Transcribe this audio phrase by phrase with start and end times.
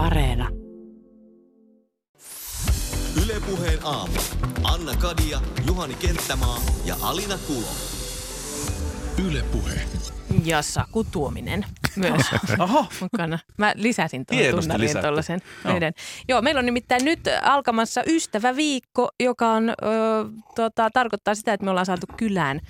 [0.00, 0.48] Areena.
[3.24, 4.12] Ylepuheen aamu.
[4.64, 7.66] Anna Kadia, Juhani Kenttämaa ja Alina Kulo.
[9.28, 9.80] Yle Puhe.
[10.44, 11.66] Ja Saku Tuominen
[11.96, 12.22] myös
[12.58, 13.38] Oho, mukana.
[13.56, 15.02] Mä lisäsin tunnariin lisätty.
[15.06, 15.74] tuollaisen Joo.
[15.76, 15.92] yhden.
[16.28, 19.74] Joo, meillä on nimittäin nyt alkamassa ystäväviikko, joka on, ö,
[20.54, 22.60] tota, tarkoittaa sitä, että me ollaan saatu kylään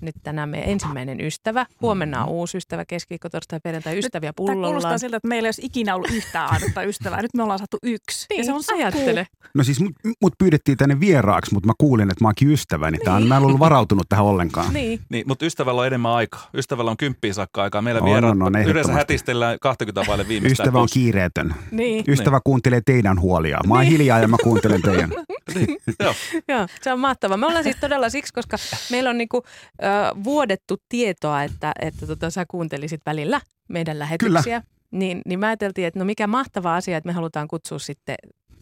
[0.00, 1.66] nyt tänään meidän ensimmäinen ystävä.
[1.82, 5.66] Huomenna on uusi ystävä, keskiviikko, torstai, perjantai, ystäviä Tämä kuulostaa siltä, että meillä ei olisi
[5.66, 7.22] ikinä ollut yhtään ainutta ystävää.
[7.22, 8.26] Nyt me ollaan saatu yksi.
[8.30, 8.78] Niin, ja se on Saku.
[8.78, 9.26] ajattele.
[9.54, 9.92] No siis mut,
[10.22, 13.42] mut pyydettiin tänne vieraaksi, mutta mä kuulin, että mä oonkin ystävä, niin, on, mä en
[13.42, 14.72] ollut varautunut tähän ollenkaan.
[14.72, 15.00] Niin.
[15.08, 16.48] niin, mutta ystävällä on enemmän aikaa.
[16.54, 17.82] Ystävällä on kymppiä saakka aikaa.
[17.82, 20.68] Meillä On, vieraat on, on, yleensä hätistellään 20 vaille viimeistään.
[20.68, 21.54] Ystävä on kiireetön.
[21.70, 22.04] Niin.
[22.08, 23.58] Ystävä kuuntelee teidän huolia.
[23.66, 25.10] Mä oon hiljaa ja mä kuuntelen teidän.
[25.54, 26.14] Niin, Joo.
[26.48, 27.36] Joo, se on mahtavaa.
[27.36, 28.56] Me ollaan siis todella siksi, koska
[28.90, 29.42] meillä on niinku,
[29.82, 29.86] ö,
[30.24, 34.62] vuodettu tietoa, että, että tota, sä kuuntelisit välillä meidän lähetyksiä.
[34.90, 38.16] Niin, niin mä ajateltiin, että no mikä mahtava asia, että me halutaan kutsua sitten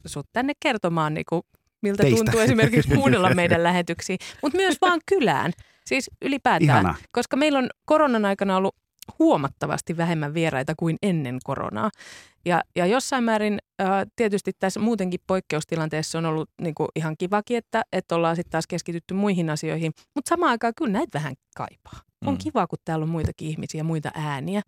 [0.07, 1.47] sut tänne kertomaan, niinku,
[1.83, 2.17] miltä Teistä.
[2.25, 5.53] tuntuu esimerkiksi kuunnella meidän lähetyksiä, mutta myös vaan kylään.
[5.87, 6.95] Siis ylipäätään, Ihana.
[7.13, 8.77] koska meillä on koronan aikana ollut
[9.19, 11.91] huomattavasti vähemmän vieraita kuin ennen koronaa.
[12.45, 17.57] Ja, ja jossain määrin ää, tietysti tässä muutenkin poikkeustilanteessa on ollut niin kuin ihan kivakin,
[17.57, 19.93] että, että ollaan sitten taas keskitytty muihin asioihin.
[20.15, 22.01] Mutta samaan aikaan kyllä näitä vähän kaipaa.
[22.27, 22.39] On Mm.
[22.39, 24.63] kiva, kun täällä on muitakin ihmisiä, muita ääniä.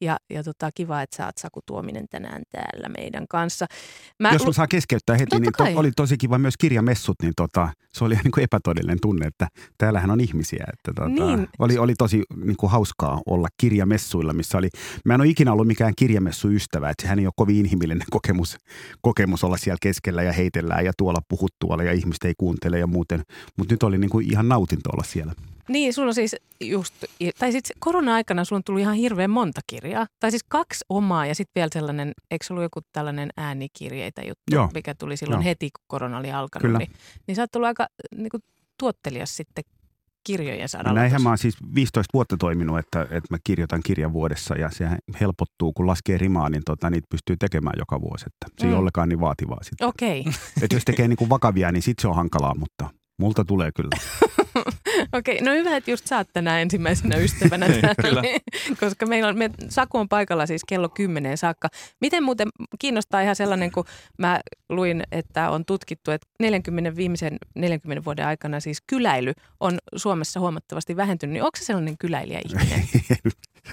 [0.00, 3.66] Ja, ja tota, kiva, että sä oot Saku Tuominen tänään täällä meidän kanssa.
[4.22, 5.74] Mä, Jos mä saan keskeyttää heti, niin to, kai.
[5.74, 10.10] oli tosi kiva myös kirjamessut, niin tota, se oli niin kuin epätodellinen tunne, että täällähän
[10.10, 10.64] on ihmisiä.
[10.72, 11.48] Että tota, Niin.
[11.58, 14.68] oli, oli tosi niin kuin hauskaa olla kirjamessuilla, missä oli,
[15.04, 18.56] mä en ole ikinä ollut mikään kirjamessuystävä, että sehän ei ole kovin inhimillinen kokemus,
[19.02, 22.86] kokemus olla siellä keskellä ja heitellään ja tuolla puhut tuolla ja ihmiset ei kuuntele ja
[22.86, 23.22] muuten.
[23.58, 25.32] Mutta nyt oli niin kuin ihan nautinto olla siellä.
[25.68, 26.94] Niin, sulla on siis just,
[27.38, 30.06] tai sitten korona-aikana sulla on tullut ihan hirveän monta kirjaa.
[30.20, 34.42] Tai siis kaksi omaa ja sitten vielä sellainen, eikö se ollut joku tällainen äänikirjeitä juttu,
[34.52, 34.70] Joo.
[34.74, 35.44] mikä tuli silloin Joo.
[35.44, 36.62] heti, kun korona oli alkanut.
[36.62, 36.78] Kyllä.
[36.78, 36.90] Niin,
[37.26, 38.42] niin sä oot tullut aika niin kuin,
[38.80, 39.64] tuottelias sitten
[40.26, 41.00] kirjojen No saralla.
[41.00, 41.22] näinhän tossa.
[41.22, 45.72] mä oon siis 15 vuotta toiminut, että, että mä kirjoitan kirjan vuodessa ja sehän helpottuu,
[45.72, 48.24] kun laskee rimaa, niin tota, niitä pystyy tekemään joka vuosi.
[48.26, 48.72] Että se ei Mm.
[48.72, 49.88] ole ollenkaan niin vaativaa sitten.
[49.88, 50.24] Okei,
[50.62, 53.90] Että jos tekee niin kuin vakavia, niin sit se on hankalaa, mutta multa tulee kyllä.
[55.18, 55.40] okei.
[55.40, 58.22] No hyvä, että just sä oot tänään ensimmäisenä ystävänä Niin, täällä, kyllä.
[58.80, 61.68] koska meillä on, me, Saku on paikalla siis kello 10 saakka.
[62.00, 63.84] Miten muuten kiinnostaa ihan sellainen, kun
[64.18, 70.40] mä luin, että on tutkittu, että 40 viimeisen 40 vuoden aikana siis kyläily on Suomessa
[70.40, 71.32] huomattavasti vähentynyt.
[71.32, 72.84] Niin onko se sellainen kyläilijä-ihminen?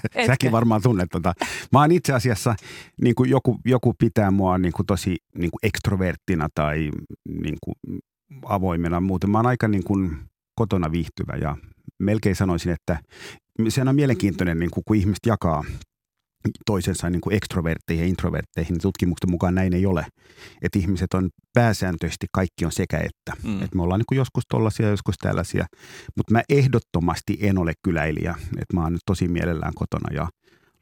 [0.04, 0.26] Etkö?
[0.26, 1.34] Säkin varmaan tunnet tota.
[1.72, 2.54] Mä oon itse asiassa,
[3.00, 6.90] niin kuin joku, joku pitää mua niin kuin tosi niin kuin ekstroverttina tai
[7.42, 7.74] niin kuin
[8.44, 9.00] avoimena.
[9.00, 10.16] Muuten mä oon aika niin kuin
[10.54, 11.56] kotona viihtyvä ja
[11.98, 12.98] melkein sanoisin, että
[13.68, 15.64] se on mielenkiintoinen, niin kuin, kun ihmiset jakaa
[16.66, 20.06] toisensa niin kuin ekstrovertteihin ja introvertteihin, niin tutkimuksen mukaan näin ei ole.
[20.62, 23.48] Että ihmiset on pääsääntöisesti, kaikki on sekä että.
[23.48, 23.62] Mm.
[23.62, 25.66] Et me ollaan niin kuin joskus tollaisia, joskus tällaisia.
[26.16, 28.34] Mutta mä ehdottomasti en ole kyläilijä.
[28.40, 30.28] Että mä oon nyt tosi mielellään kotona ja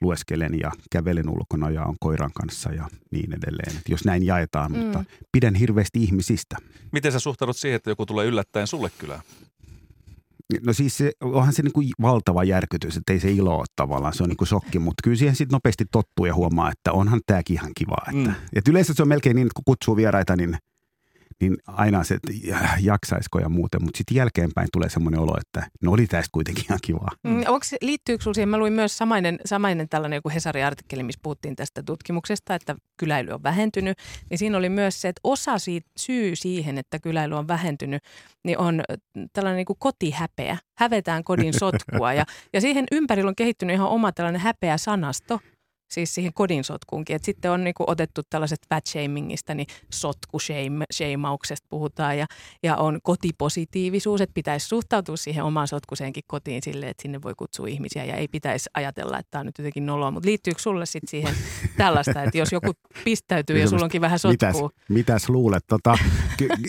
[0.02, 3.76] lueskelen ja kävelen ulkona ja on koiran kanssa ja niin edelleen.
[3.76, 4.78] Et jos näin jaetaan, Mm.
[4.78, 6.56] mutta pidän hirveästi ihmisistä.
[6.92, 9.20] Miten sä suhtaudut siihen, että joku tulee yllättäen sulle kylään?
[10.66, 14.14] No siis se, onhan se niin kuin valtava järkytys, että ei se ilo ole tavallaan,
[14.14, 17.20] se on niin kuin shokki, mutta kyllä siihen sitten nopeasti tottuu ja huomaa, että onhan
[17.26, 17.96] tämäkin ihan kiva.
[18.08, 18.36] Että, Mm.
[18.36, 18.46] mm.
[18.56, 20.56] et yleensä se on melkein niin, että kun kutsuu vieraita, niin,
[21.42, 25.70] niin aina se, että ja- jaksaisiko ja muuten, mutta sitten jälkeenpäin tulee semmoinen olo, että
[25.82, 27.10] no oli tästä kuitenkin ihan kivaa.
[27.24, 31.20] Mm, onko se, liittyykö sinulla siihen, mä luin myös samainen, samainen tällainen joku Hesari-artikkeli, missä
[31.22, 33.98] puhuttiin tästä tutkimuksesta, että kyläily on vähentynyt,
[34.30, 38.02] niin siinä oli myös se, että osa siitä, syy siihen, että kyläily on vähentynyt,
[38.44, 38.96] niin on ö,
[39.32, 40.58] tällainen niin kuin kotihäpeä.
[40.78, 45.40] Hävetään kodin sotkua ja, ja siihen ympärillä on kehittynyt ihan oma tällainen häpeä sanasto,
[45.92, 47.16] siis siihen kodin sotkuunkin.
[47.16, 52.26] Et sitten on niinku otettu tällaiset fat shamingista, niin sotku shame, shamauksesta puhutaan ja,
[52.62, 57.66] ja on kotipositiivisuus, että pitäisi suhtautua siihen omaan sotkuseenkin kotiin sille, että sinne voi kutsua
[57.66, 60.10] ihmisiä ja ei pitäisi ajatella, että tämä on nyt jotenkin noloa.
[60.10, 61.34] Mutta liittyykö sulle sitten siihen
[61.76, 62.72] tällaista, että jos joku
[63.04, 64.70] pistäytyy ja sulla onkin vähän Mitäs, sotkua?
[64.88, 65.64] mitäs luulet?
[65.66, 65.98] Tota,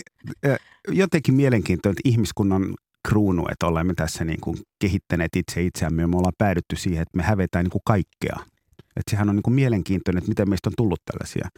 [0.88, 2.74] jotenkin mielenkiintoinen, että ihmiskunnan
[3.08, 7.16] kruunu, että olemme tässä niin kuin kehittäneet itse itseämme ja me ollaan päädytty siihen, että
[7.16, 8.53] me hävetään niin kuin kaikkea.
[8.96, 11.48] Että sehän on niin kuin mielenkiintoinen, että miten meistä on tullut tällaisia.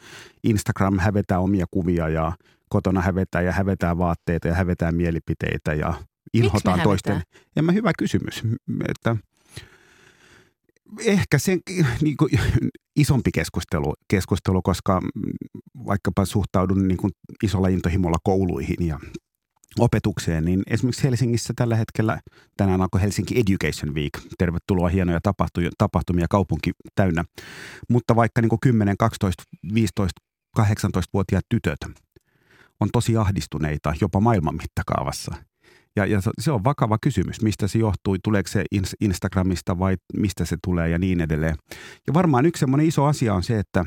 [0.44, 2.32] Instagram hävetää omia kuvia ja
[2.68, 5.94] kotona hävetään ja hävetään vaatteita ja hävetään mielipiteitä ja
[6.34, 7.22] inhotaan toisten.
[7.56, 8.42] En mä hyvä kysymys.
[8.88, 9.16] Että
[11.06, 11.58] ehkä se
[12.02, 12.30] niin kuin,
[12.96, 15.00] isompi keskustelu, keskustelu, koska
[15.86, 17.12] vaikkapa suhtaudun niin kuin
[17.42, 19.00] isolla intohimolla kouluihin ja
[19.78, 22.20] opetukseen, niin esimerkiksi Helsingissä tällä hetkellä,
[22.56, 25.20] tänään alkoi Helsinki Education Week, tervetuloa hienoja
[25.78, 27.24] tapahtumia, kaupunki täynnä,
[27.88, 29.44] mutta vaikka niin 10, 12,
[29.74, 30.20] 15,
[30.60, 31.78] 18-vuotiaat tytöt
[32.80, 35.34] on tosi ahdistuneita jopa maailman mittakaavassa.
[35.96, 38.64] Ja, ja se on vakava kysymys, mistä se johtuu, tuleeko se
[39.00, 41.56] Instagramista vai mistä se tulee ja niin edelleen.
[42.06, 43.84] Ja varmaan yksi semmoinen iso asia on se, että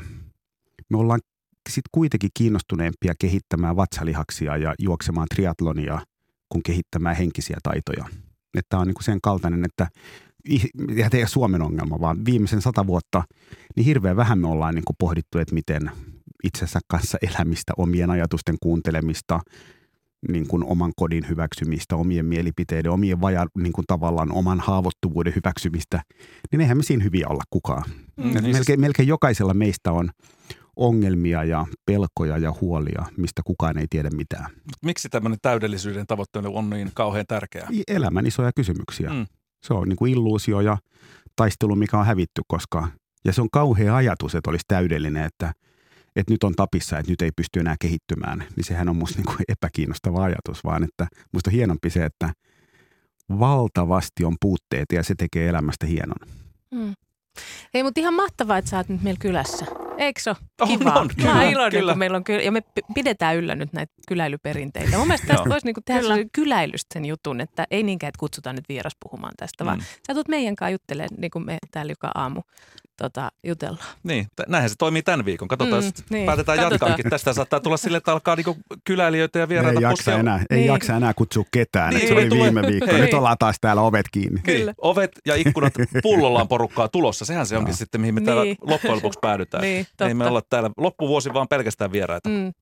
[0.90, 1.20] me ollaan
[1.68, 6.00] sitten kuitenkin kiinnostuneempia kehittämään vatsalihaksia ja juoksemaan triatlonia
[6.48, 8.04] kuin kehittämään henkisiä taitoja.
[8.68, 9.86] Tämä on niin sen kaltainen, että
[10.96, 13.22] ja ei Suomen ongelma, vaan viimeisen sata vuotta,
[13.76, 15.90] niin hirveän vähän me ollaan niin pohdittu, että miten
[16.44, 19.40] itsensä kanssa elämistä, omien ajatusten kuuntelemista,
[20.28, 26.02] niin kuin oman kodin hyväksymistä, omien mielipiteiden, omien vaja, niin kuin tavallaan oman haavoittuvuuden hyväksymistä,
[26.52, 27.84] niin eihän me siinä hyviä olla kukaan.
[27.88, 28.24] Mm.
[28.24, 28.78] Niin melkein, siis...
[28.78, 30.10] melkein jokaisella meistä on
[30.80, 34.50] ongelmia ja pelkoja ja huolia, mistä kukaan ei tiedä mitään.
[34.84, 37.68] Miksi tämmöinen täydellisyyden tavoittelu on niin kauhean tärkeää?
[37.88, 39.10] Elämän isoja kysymyksiä.
[39.10, 39.26] Mm.
[39.62, 40.78] Se on niin kuin illuusio ja
[41.36, 42.88] taistelu, mikä on hävitty, koska
[43.24, 45.52] ja se on kauhea ajatus, että olisi täydellinen, että,
[46.16, 48.44] että nyt on tapissa, että nyt ei pysty enää kehittymään.
[48.56, 52.32] Niin sehän on musta niin kuin epäkiinnostava ajatus, vaan että musta on hienompi se, että
[53.38, 56.28] valtavasti on puutteet ja se tekee elämästä hienon.
[56.70, 56.94] Mm.
[57.74, 59.66] Ei, mutta ihan mahtavaa, että sä oot nyt meillä kylässä.
[60.00, 60.94] Eikö se ole kivaa?
[60.94, 61.92] On, on, kyllä, Mä iloinen, kyllä.
[61.92, 62.62] kun meillä on kyllä, ja me
[62.94, 64.98] pidetään yllä nyt näitä kyläilyperinteitä.
[64.98, 68.68] Mun mielestä tästä voisi niinku tehdä kyläilystä sen jutun, että ei niinkään, että kutsutaan nyt
[68.68, 69.68] vieras puhumaan tästä, mm.
[69.68, 72.42] vaan sä tulet meidän kanssa juttelemaan, niin kuin me täällä joka aamu
[73.00, 73.86] tota, jutellaan.
[74.02, 75.48] Niin, näinhän se toimii tämän viikon.
[75.48, 76.90] Katsotaan, mm, niin, päätetään katsotaan.
[76.90, 77.10] jatkaankin.
[77.10, 80.66] Tästä saattaa tulla sille, että alkaa niinku kyläilijöitä ja vieraita ei jaksa, enää, ei niin.
[80.66, 81.94] jaksa enää kutsua ketään.
[81.94, 82.92] Niin, se oli tule, viime viikko.
[82.92, 83.00] Hei.
[83.00, 84.40] Nyt ollaan taas täällä ovet kiinni.
[84.42, 84.58] Kyllä.
[84.58, 87.24] Niin, ovet ja ikkunat, pullollaan porukkaa tulossa.
[87.24, 87.76] Sehän se onkin no.
[87.76, 88.56] sitten, mihin me täällä niin.
[88.60, 89.62] loppujen lopuksi päädytään.
[89.62, 92.28] niin, ei me olla täällä loppuvuosi vaan pelkästään vieraita.
[92.28, 92.52] Mm.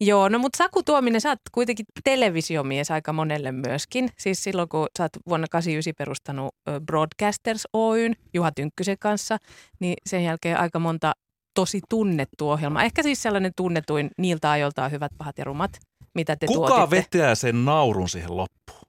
[0.00, 4.08] Joo, no mutta Saku Tuominen, sä oot kuitenkin televisiomies aika monelle myöskin.
[4.18, 6.54] Siis silloin, kun sä oot vuonna 89 perustanut
[6.86, 9.38] Broadcasters Oyn Juha Tynkkysen kanssa,
[9.80, 11.12] niin sen jälkeen aika monta
[11.54, 12.82] tosi tunnettu ohjelma.
[12.82, 15.78] Ehkä siis sellainen tunnetuin niiltä ajoilta hyvät, pahat ja rumat,
[16.14, 16.96] mitä te Kuka tuotitte.
[16.96, 18.80] vetää sen naurun siihen loppuun?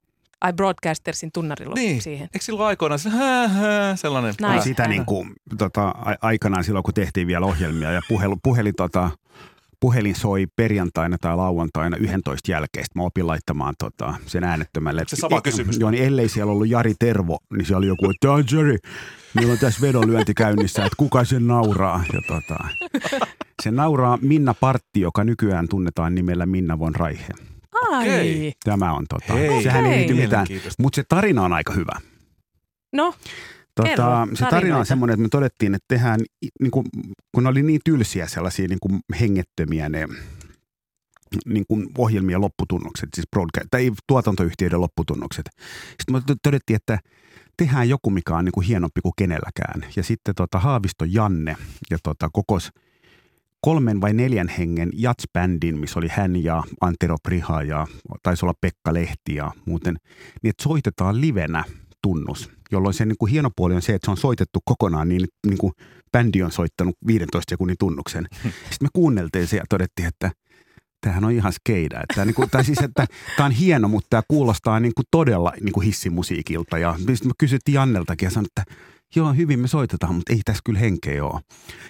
[0.42, 2.02] Ai Broadcastersin tunnarilu niin.
[2.02, 2.30] siihen.
[2.34, 4.34] Eikö silloin aikoinaan se, hää, hää, sellainen?
[4.52, 4.64] Nice.
[4.64, 9.10] Sitä niin kuin, tota, aikanaan silloin, kun tehtiin vielä ohjelmia ja puhelu, puheli tota,
[9.80, 12.86] puhelin soi perjantaina tai lauantaina 11 jälkeen.
[12.86, 15.04] Sitten mä opin laittamaan tota, sen äänettömälle.
[15.08, 15.80] Se sama kysymys.
[15.80, 18.78] Joo, niin ellei siellä ollut Jari Tervo, niin siellä oli joku, että Jari,
[19.34, 22.04] meillä on tässä vedonlyönti käynnissä, että kuka sen nauraa.
[22.14, 22.58] Ja tota,
[23.64, 27.34] se nauraa Minna Partti, joka nykyään tunnetaan nimellä Minna von Raihe.
[27.92, 28.54] Ai.
[28.64, 29.64] Tämä on tota, Hei.
[29.64, 30.48] sehän ei liity mitään,
[30.80, 32.00] mutta se tarina on aika hyvä.
[32.94, 33.14] No,
[33.78, 33.90] Tota,
[34.26, 36.20] Kerro, se tarina on semmoinen, että me todettiin, että tehdään,
[36.62, 36.86] niin kuin,
[37.36, 40.08] kun ne oli niin tylsiä sellaisia niin kuin hengettömiä ne
[41.46, 45.46] niin kuin ohjelmien lopputunnokset, siis broadcast, tai tuotantoyhtiöiden lopputunnokset.
[45.90, 47.00] Sitten me todettiin, että
[47.58, 49.92] tehdään joku, mikä on niin kuin hienompi kuin kenelläkään.
[49.96, 51.56] Ja sitten tota, Haavisto Janne
[51.92, 52.72] ja tota, kokos
[53.62, 57.88] kolmen vai neljän hengen jatsbändin, missä oli hän ja Antero Priha ja
[58.24, 59.98] taisi olla Pekka Lehti ja muuten,
[60.44, 61.64] niin että soitetaan livenä
[62.04, 65.28] tunnus jolloin se niin kuin hieno puoli on se, että se on soitettu kokonaan niin,
[65.48, 65.74] niin kuin
[66.12, 68.28] bändi on soittanut 15 sekunnin tunnuksen.
[68.44, 70.32] Sitten me kuunneltiin se ja todettiin, että
[71.02, 72.02] tämähän on ihan skeida.
[72.10, 73.06] Että, niin kuin, tai siis, että
[73.38, 76.78] tämä on hieno, mutta tämä kuulostaa niin kuin todella niin kuin hissimusiikilta.
[76.78, 78.76] Ja sitten me kysyttiin Janneltakin ja sanoin, että
[79.16, 81.42] joo, hyvin me soitetaan, mutta ei tässä kyllä henkeä ole.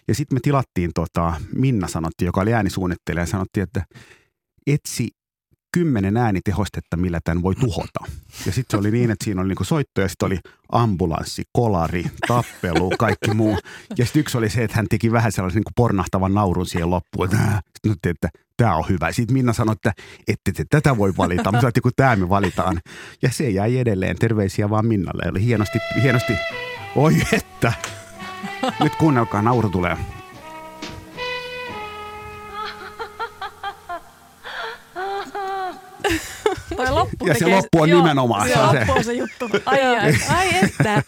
[0.07, 3.85] Ja sitten me tilattiin, tota, Minna sanottiin, joka oli äänisuunnittelija, ja sanottiin, että
[4.67, 5.07] etsi
[5.71, 7.99] kymmenen äänitehostetta, millä tämän voi tuhota.
[8.45, 10.39] Ja sitten se oli niin, että siinä oli niinku soitto ja sitten oli
[10.71, 13.57] ambulanssi, kolari, tappelu, kaikki muu.
[13.97, 17.29] Ja sitten yksi oli se, että hän teki vähän sellaisen niinku pornahtavan naurun siihen loppuun.
[17.87, 19.11] Sitten että tämä on hyvä.
[19.11, 19.93] Sitten Minna sanoi, että
[20.27, 21.51] ette te tätä voi valita.
[21.51, 22.79] Sanoin, kun tämä me valitaan.
[23.21, 24.15] Ja se jäi edelleen.
[24.15, 25.23] Terveisiä vaan Minnalle.
[25.31, 26.33] Oli hienosti, hienosti.
[26.95, 27.73] Oi että.
[28.79, 29.97] Nyt kuunnelkaa, nauru tulee.
[36.75, 38.47] Toi loppu ja se loppu on joo, nimenomaan.
[38.47, 38.59] Se,
[38.91, 39.13] on se.
[39.13, 39.49] juttu.
[39.65, 41.03] Ai, ai, ai että.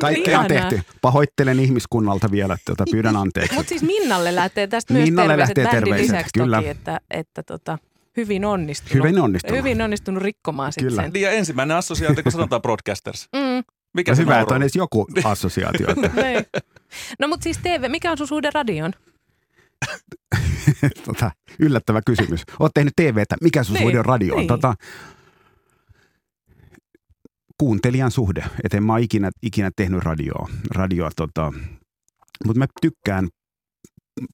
[0.00, 0.80] Kaikkea on tehty.
[1.00, 3.54] Pahoittelen ihmiskunnalta vielä, että tota, pyydän anteeksi.
[3.54, 6.56] Mutta siis Minnalle lähtee tästä myös Minnalle terveiset, lähtee terveiset lisäksi kyllä.
[6.56, 7.78] toki, että, että tota,
[8.16, 8.94] hyvin onnistunut.
[8.94, 9.58] Hyvin onnistunut.
[9.58, 11.10] Hyvin onnistunut rikkomaan sitten sen.
[11.14, 13.28] Ja ensimmäinen assosiaatio, kun sanotaan broadcasters.
[13.32, 13.64] Mm.
[13.94, 15.86] Mikä no se hyvä, että on edes joku assosiaatio.
[15.86, 16.46] Niin.
[17.18, 18.92] no mutta siis TV, mikä on sun suhde radioon?
[21.06, 22.42] tota, yllättävä kysymys.
[22.58, 23.36] Olet tehnyt TVtä.
[23.42, 24.38] Mikä sun niin, suhde on radioon?
[24.38, 24.48] Niin.
[24.48, 24.74] Tota,
[27.58, 28.44] kuuntelijan suhde.
[28.64, 30.48] Et en mä ole ikinä, ikinä tehnyt radioa.
[30.70, 31.52] radioa tota,
[32.44, 33.28] mutta mä tykkään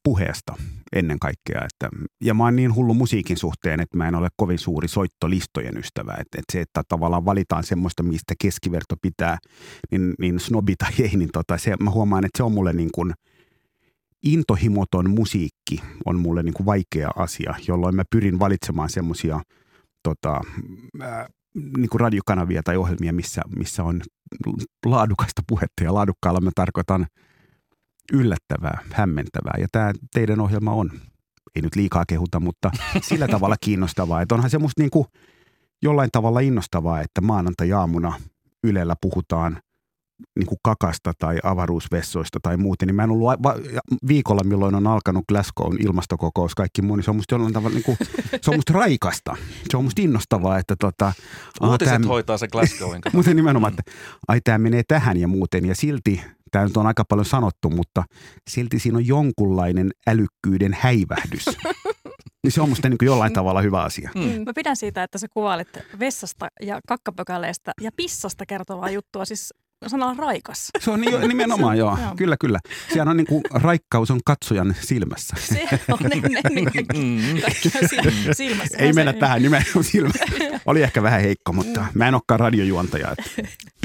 [0.04, 0.54] puheesta.
[0.92, 1.64] ennen kaikkea.
[1.64, 1.88] Että,
[2.24, 6.12] ja mä oon niin hullu musiikin suhteen, että mä en ole kovin suuri soittolistojen ystävä.
[6.12, 9.38] Että, että se, että tavallaan valitaan semmoista, mistä keskiverto pitää,
[9.90, 12.90] niin, niin snobi tai ei, niin tota, se, mä huomaan, että se on mulle niin
[12.94, 13.14] kuin
[14.26, 19.40] intohimoton musiikki on mulle niin kuin vaikea asia, jolloin mä pyrin valitsemaan semmoisia
[20.02, 20.40] tota,
[21.76, 24.00] niin kuin radiokanavia tai ohjelmia, missä, missä on
[24.86, 27.06] laadukasta puhetta ja laadukkaalla mä tarkoitan
[28.12, 29.54] yllättävää, hämmentävää.
[29.58, 30.90] Ja tämä teidän ohjelma on,
[31.56, 32.70] ei nyt liikaa kehuta, mutta
[33.08, 34.22] sillä tavalla kiinnostavaa.
[34.22, 35.06] Että onhan se musta niin kuin
[35.82, 38.20] jollain tavalla innostavaa, että maanantai-aamuna
[38.64, 39.58] Ylellä puhutaan
[40.38, 43.30] niin kuin kakasta tai avaruusvessoista tai muuten, niin mä en ollut
[44.08, 47.84] viikolla, milloin on alkanut Glasgown ilmastokokous, kaikki muu, niin se on musta jollain tavalla, niin
[47.84, 47.98] kuin,
[48.42, 49.36] se on musta raikasta.
[49.70, 51.12] Se on musta innostavaa, että tota...
[51.62, 53.02] Uutiset tämä, hoitaa se Glasgowin.
[53.12, 53.92] muuten nimenomaan, että
[54.28, 56.20] ai tämä menee tähän ja muuten, ja silti,
[56.50, 58.04] tämä nyt on aika paljon sanottu, mutta
[58.50, 61.44] silti siinä on jonkunlainen älykkyyden häivähdys.
[62.46, 64.10] Niin se on musta niin jollain tavalla hyvä asia.
[64.14, 64.42] Mm.
[64.46, 69.24] Mä pidän siitä, että sä kuvailet vessasta ja kakkapökäleestä ja pissasta kertovaa juttua.
[69.24, 69.54] Siis
[69.86, 70.70] sanalla raikas.
[70.84, 71.98] Se on jo, nimenomaan joo.
[72.02, 72.14] joo.
[72.16, 72.58] Kyllä, kyllä.
[72.92, 75.36] Siellä on niin kuin, raikkaus on katsojan silmässä.
[75.48, 76.42] Se on ennen
[76.94, 77.40] mm.
[78.32, 78.78] silmässä.
[78.78, 80.12] Ei mennä tähän nimenomaan silmä.
[80.66, 83.16] Oli ehkä vähän heikko, mutta mä en olekaan radiojuontaja.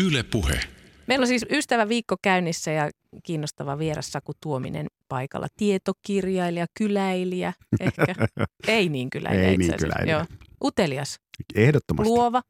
[0.02, 0.60] Yle puhe.
[1.08, 2.90] Meillä on siis ystävä viikko käynnissä ja
[3.24, 5.48] kiinnostava vieras Saku Tuominen paikalla.
[5.58, 8.16] Tietokirjailija, kyläilijä ehkä.
[8.68, 10.16] Ei niin kyläilijä Ei niin kyläilijä.
[10.16, 10.26] Joo.
[10.64, 11.20] Utelias.
[11.56, 12.10] Ehdottomasti.
[12.10, 12.42] Luova.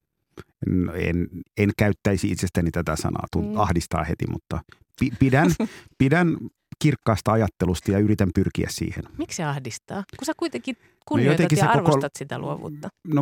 [0.67, 3.57] No, en, en käyttäisi itsestäni tätä sanaa, tunt, mm.
[3.57, 4.59] ahdistaa heti, mutta
[5.19, 5.51] pidän,
[5.97, 6.37] pidän
[6.81, 9.03] kirkkaasta ajattelusta ja yritän pyrkiä siihen.
[9.17, 10.03] Miksi se ahdistaa?
[10.19, 12.89] Kun sä kuitenkin kunnioitat no ja arvostat koko, sitä luovuutta.
[13.07, 13.21] No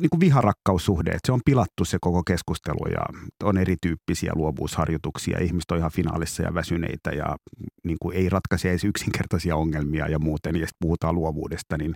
[0.00, 3.04] niin kuin viharakkaussuhde, että se on pilattu se koko keskustelu ja
[3.42, 5.38] on erityyppisiä luovuusharjoituksia.
[5.38, 7.36] Ihmiset on ihan finaalissa ja väsyneitä ja
[7.84, 10.56] niin kuin ei ratkaise edes yksinkertaisia ongelmia ja muuten.
[10.56, 11.94] Ja puhutaan luovuudesta, niin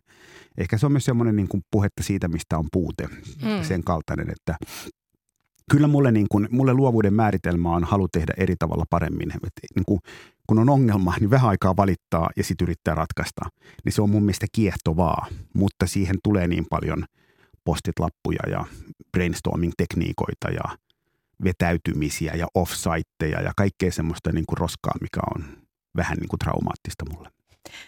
[0.59, 3.09] ehkä se on myös semmoinen niin kuin puhetta siitä, mistä on puute.
[3.43, 3.63] Mm.
[3.63, 4.57] Sen kaltainen, että
[5.71, 9.31] kyllä mulle, niin kuin, mulle luovuuden määritelmä on halu tehdä eri tavalla paremmin.
[9.31, 10.01] Et, niin kuin,
[10.51, 13.41] kun on ongelma, niin vähän aikaa valittaa ja sitten yrittää ratkaista.
[13.85, 17.05] Niin se on mun mielestä kiehtovaa, mutta siihen tulee niin paljon
[17.65, 18.65] postitlappuja ja
[19.13, 20.79] brainstorming-tekniikoita ja
[21.45, 25.45] vetäytymisiä ja offsiteja ja kaikkea semmoista niin kuin roskaa, mikä on
[25.97, 27.29] vähän niin kuin traumaattista mulle.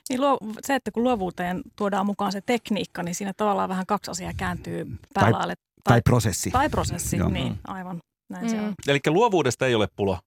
[0.09, 4.11] Niin luo, se, että kun luovuuteen tuodaan mukaan se tekniikka, niin siinä tavallaan vähän kaksi
[4.11, 5.39] asiaa kääntyy päällä.
[5.39, 6.51] Tai, tai, tai prosessi.
[6.51, 7.29] Tai prosessi, Joo.
[7.29, 8.01] niin aivan.
[8.29, 8.51] Näin mm.
[8.51, 8.75] se on.
[8.89, 10.19] Eli luovuudesta ei ole pulo.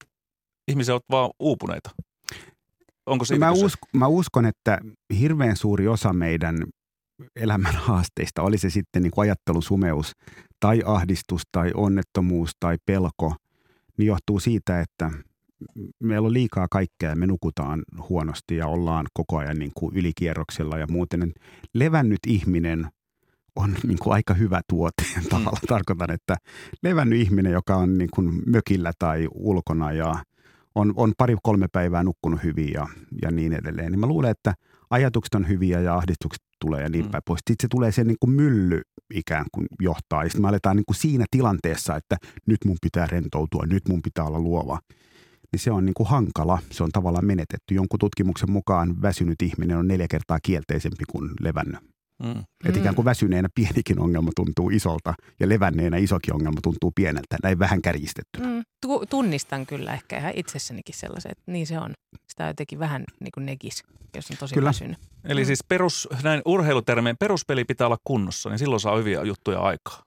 [0.68, 1.90] Ihmiset ovat vaan uupuneita.
[3.06, 4.78] Onko se mä, usk- mä uskon, että
[5.20, 6.56] hirveän suuri osa meidän
[7.36, 10.12] elämän haasteista, oli se sitten niin kuin ajattelun sumeus
[10.60, 13.34] tai ahdistus tai onnettomuus tai pelko,
[13.98, 15.10] niin johtuu siitä, että
[16.02, 20.86] meillä on liikaa kaikkea me nukutaan huonosti ja ollaan koko ajan niin kuin ylikierroksella ja
[20.90, 21.32] muuten.
[21.74, 22.88] Levännyt ihminen
[23.56, 25.58] on niin kuin aika hyvä tuote tavalla.
[25.62, 25.66] Mm.
[25.68, 26.36] Tarkoitan, että
[26.82, 30.14] levännyt ihminen, joka on niin kuin mökillä tai ulkona ja–
[30.76, 32.86] on, on pari-kolme päivää nukkunut hyvin ja,
[33.22, 33.92] ja niin edelleen.
[33.92, 34.54] Niin mä luulen, että
[34.90, 37.10] ajatukset on hyviä ja ahdistukset tulee ja niin mm.
[37.10, 37.38] päin pois.
[37.38, 38.80] Sitten se tulee se niin kuin mylly
[39.14, 40.24] ikään kuin johtaa.
[40.24, 42.16] Ja sitten me aletaan niin kuin siinä tilanteessa, että
[42.46, 44.78] nyt mun pitää rentoutua, nyt mun pitää olla luova.
[45.52, 47.74] Niin se on niin kuin hankala, se on tavallaan menetetty.
[47.74, 51.95] Jonkun tutkimuksen mukaan väsynyt ihminen on neljä kertaa kielteisempi kuin levännyt.
[52.22, 52.44] Mm.
[52.64, 57.58] Että ikään kuin väsyneenä pienikin ongelma tuntuu isolta ja levänneenä isokin ongelma tuntuu pieneltä, näin
[57.58, 58.40] vähän kärjistetty.
[58.40, 58.62] Mm.
[59.10, 61.92] tunnistan kyllä ehkä ihan itsessänikin sellaisen, että niin se on.
[62.28, 63.82] Sitä jotenkin vähän niin kuin negis,
[64.14, 64.68] jos on tosi kyllä.
[64.68, 64.98] väsynyt.
[65.24, 65.46] Eli mm.
[65.46, 70.02] siis perus, näin urheilutermeen peruspeli pitää olla kunnossa, niin silloin saa hyviä juttuja aikaa.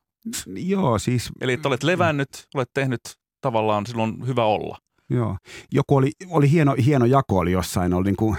[0.55, 1.29] Joo, siis...
[1.41, 3.01] Eli että olet levännyt, olet tehnyt
[3.41, 4.77] tavallaan, silloin hyvä olla.
[5.09, 5.37] Joo.
[5.71, 8.37] Joku oli, oli hieno, hieno jako oli jossain, oli niin kuin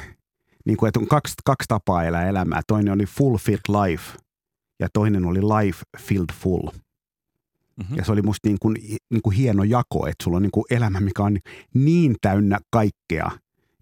[0.71, 2.61] niin kuin, että on kaksi, kaksi tapaa elää elämää.
[2.67, 4.19] Toinen oli fulfilled life
[4.81, 6.69] ja toinen oli life filled full.
[7.77, 7.97] Mm-hmm.
[7.97, 8.77] Ja se oli musta niin kuin,
[9.11, 11.39] niin kuin hieno jako, että sulla on niin kuin elämä, mikä on
[11.75, 13.31] niin täynnä kaikkea,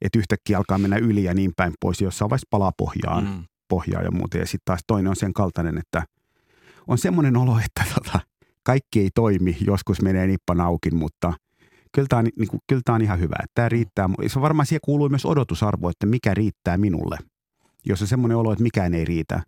[0.02, 2.00] että yhtäkkiä alkaa mennä yli ja niin päin pois.
[2.00, 3.45] Jossain vaiheessa palaa pohjaan, mm.
[3.68, 4.38] pohjaa ja muuta.
[4.38, 6.02] Ja sitten taas toinen on sen kaltainen, että
[6.87, 8.21] on semmoinen olo, että tota,
[8.62, 9.57] kaikki ei toimi.
[9.66, 11.33] Joskus menee nippan auki, mutta–
[11.92, 13.37] kyllä tämä on, niin kuin, kyllä tämä on ihan hyvä.
[13.42, 14.09] Että tämä riittää.
[14.26, 17.18] Se varmaan siihen kuuluu myös odotusarvo, että mikä riittää minulle.
[17.87, 19.42] Jos on semmoinen olo, että mikään ei riitä,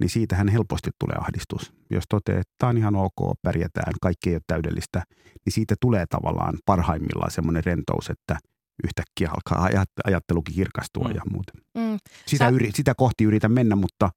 [0.00, 1.72] niin siitähän helposti tulee ahdistus.
[1.90, 5.02] Jos toteaa, että tämä on ihan ok, pärjätään, kaikki ei ole täydellistä,
[5.44, 8.38] niin siitä tulee tavallaan parhaimmillaan semmoinen rentous, että
[8.84, 9.68] yhtäkkiä alkaa
[10.04, 11.14] ajattelukin kirkastua mm.
[11.14, 11.52] ja muuta.
[11.74, 11.98] Mm.
[12.26, 12.48] Sitä, Sä...
[12.48, 14.10] yri, sitä kohti yritän mennä, mutta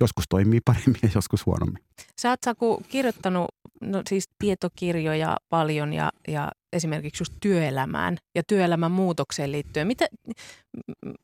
[0.00, 1.82] joskus toimii paremmin ja joskus huonommin.
[2.20, 3.46] Sä oot Saku kirjoittanut
[3.80, 9.86] no, siis tietokirjoja paljon ja, ja esimerkiksi just työelämään ja työelämän muutokseen liittyen.
[9.86, 10.06] Mitä,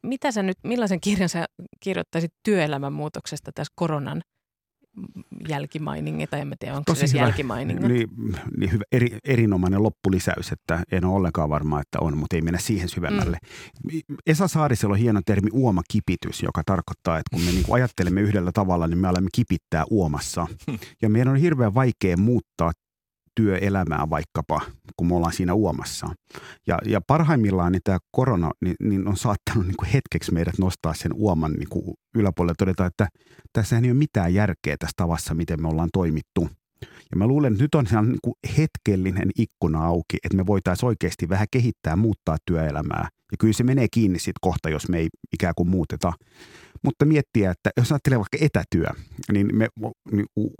[0.02, 1.46] mitä sä nyt, millaisen kirjan sä
[1.80, 4.22] kirjoittaisit työelämän muutoksesta tässä koronan
[5.48, 7.88] jälkimainingi, tai en tiedä, onko Tosi se jälkimainingi.
[7.88, 8.08] Niin,
[8.56, 12.58] niin hyvä, eri, erinomainen loppulisäys, että en ole ollenkaan varma, että on, mutta ei mennä
[12.58, 13.38] siihen syvemmälle.
[13.92, 14.16] Mm.
[14.26, 18.86] Esa Saarisella on hieno termi uomakipitys, joka tarkoittaa, että kun me niin ajattelemme yhdellä tavalla,
[18.86, 20.46] niin me olemme kipittää uomassa.
[21.02, 22.72] Ja meidän on hirveän vaikea muuttaa
[23.34, 24.60] työelämää vaikkapa,
[24.96, 26.06] kun me ollaan siinä uomassa.
[26.66, 30.94] Ja, ja parhaimmillaan niin tämä korona niin, niin on saattanut niin kuin hetkeksi meidät nostaa
[30.94, 33.08] sen uoman niin kuin yläpuolelle todeta, että
[33.52, 36.48] tässä ei ole mitään järkeä tässä tavassa, miten me ollaan toimittu.
[36.82, 41.28] Ja mä luulen, että nyt on niin kuin hetkellinen ikkuna auki, että me voitaisiin oikeasti
[41.28, 43.08] vähän kehittää, muuttaa työelämää.
[43.32, 46.12] Ja kyllä se menee kiinni sitten kohta, jos me ei ikään kuin muuteta.
[46.84, 48.86] Mutta miettiä, että jos ajattelee vaikka etätyö,
[49.32, 49.68] niin me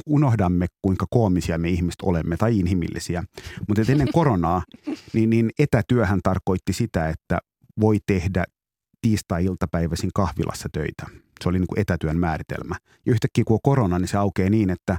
[0.07, 3.25] unohdamme, kuinka koomisia me ihmiset olemme tai inhimillisiä.
[3.69, 4.63] Mutta ennen koronaa,
[5.15, 7.39] niin, niin etätyöhän tarkoitti sitä, että
[7.81, 8.45] voi tehdä
[9.01, 11.07] tiistai-iltapäiväisin kahvilassa töitä.
[11.43, 12.77] Se oli niin kuin etätyön määritelmä.
[13.07, 14.99] Ja yhtäkkiä kun on korona, niin se aukeaa niin, että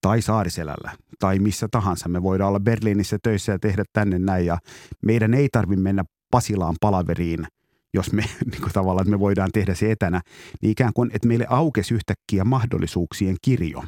[0.00, 2.08] tai Saariselällä tai missä tahansa.
[2.08, 4.58] Me voidaan olla Berliinissä töissä ja tehdä tänne näin ja
[5.02, 7.46] meidän ei tarvitse mennä Pasilaan palaveriin–
[7.96, 10.20] jos me niin kuin tavallaan, että me voidaan tehdä se etänä,
[10.62, 13.84] niin ikään kuin, että meille aukesi yhtäkkiä mahdollisuuksien kirjo.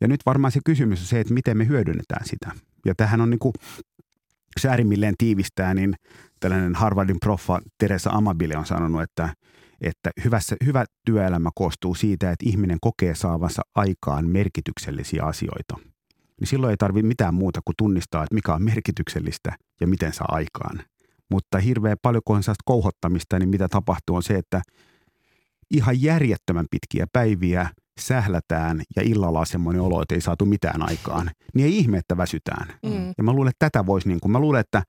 [0.00, 2.50] Ja nyt varmaan se kysymys on se, että miten me hyödynnetään sitä.
[2.86, 3.52] Ja tähän on niin kuin,
[4.68, 5.94] äärimmilleen tiivistää, niin
[6.40, 9.34] tällainen Harvardin proffa Teresa Amabile on sanonut, että,
[9.80, 15.76] että hyvässä, hyvä työelämä koostuu siitä, että ihminen kokee saavansa aikaan merkityksellisiä asioita.
[16.40, 20.28] Niin silloin ei tarvitse mitään muuta kuin tunnistaa, että mikä on merkityksellistä ja miten saa
[20.28, 20.80] aikaan.
[21.30, 24.62] Mutta hirveän paljon, kun on kouhottamista, niin mitä tapahtuu on se, että
[25.70, 31.30] ihan järjettömän pitkiä päiviä sählätään ja illalla on semmoinen olo, että ei saatu mitään aikaan.
[31.54, 32.68] Niin ei ihme, että väsytään.
[32.82, 33.14] Mm.
[33.18, 34.82] Ja mä luulen, että tätä voisi, niin kuin, mä luulen, että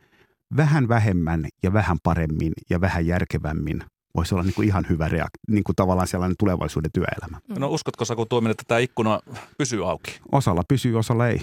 [0.58, 3.84] vähän vähemmän ja vähän paremmin ja vähän järkevämmin
[4.16, 7.40] voisi olla niin kuin ihan hyvä reak- niin kuin tavallaan sellainen tulevaisuuden työelämä.
[7.60, 9.20] No uskotko Saku Tuominen, että tämä ikkuna
[9.58, 10.20] pysyy auki?
[10.32, 11.42] Osalla pysyy, osalla ei.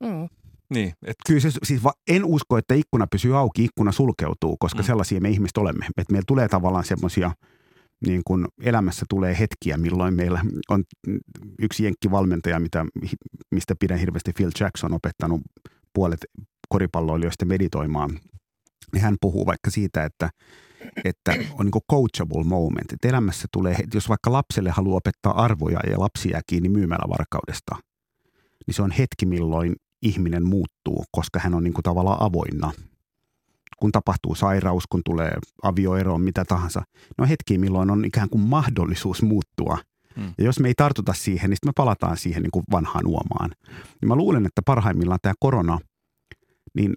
[0.00, 0.28] Mm.
[0.74, 1.16] Niin, et...
[1.26, 4.86] Kyllä se, siis va, en usko, että ikkuna pysyy auki, ikkuna sulkeutuu, koska mm.
[4.86, 5.86] sellaisia me ihmiset olemme.
[5.86, 7.32] Että meillä tulee tavallaan semmoisia,
[8.06, 10.84] niin kuin elämässä tulee hetkiä, milloin meillä on
[11.62, 12.86] yksi jenkkivalmentaja, mitä,
[13.50, 15.40] mistä pidän hirveästi Phil Jackson opettanut
[15.94, 16.20] puolet
[16.68, 18.10] koripalloilijoista meditoimaan.
[18.92, 20.30] Niin hän puhuu vaikka siitä, että,
[21.04, 22.92] että on niin coachable moment.
[22.92, 27.76] Että elämässä tulee, jos vaikka lapselle haluaa opettaa arvoja ja lapsi jää kiinni myymälävarkaudesta,
[28.66, 32.72] niin se on hetki, milloin ihminen muuttuu, koska hän on niin kuin tavallaan avoinna.
[33.76, 35.32] Kun tapahtuu sairaus, kun tulee
[35.62, 36.82] avioero, mitä tahansa.
[37.18, 39.78] No hetki, milloin on ikään kuin mahdollisuus muuttua.
[40.16, 40.34] Hmm.
[40.38, 43.50] Ja jos me ei tartuta siihen, niin sitten me palataan siihen niin kuin vanhaan uomaan.
[44.02, 45.78] Ja mä luulen, että parhaimmillaan tämä korona,
[46.74, 46.94] niin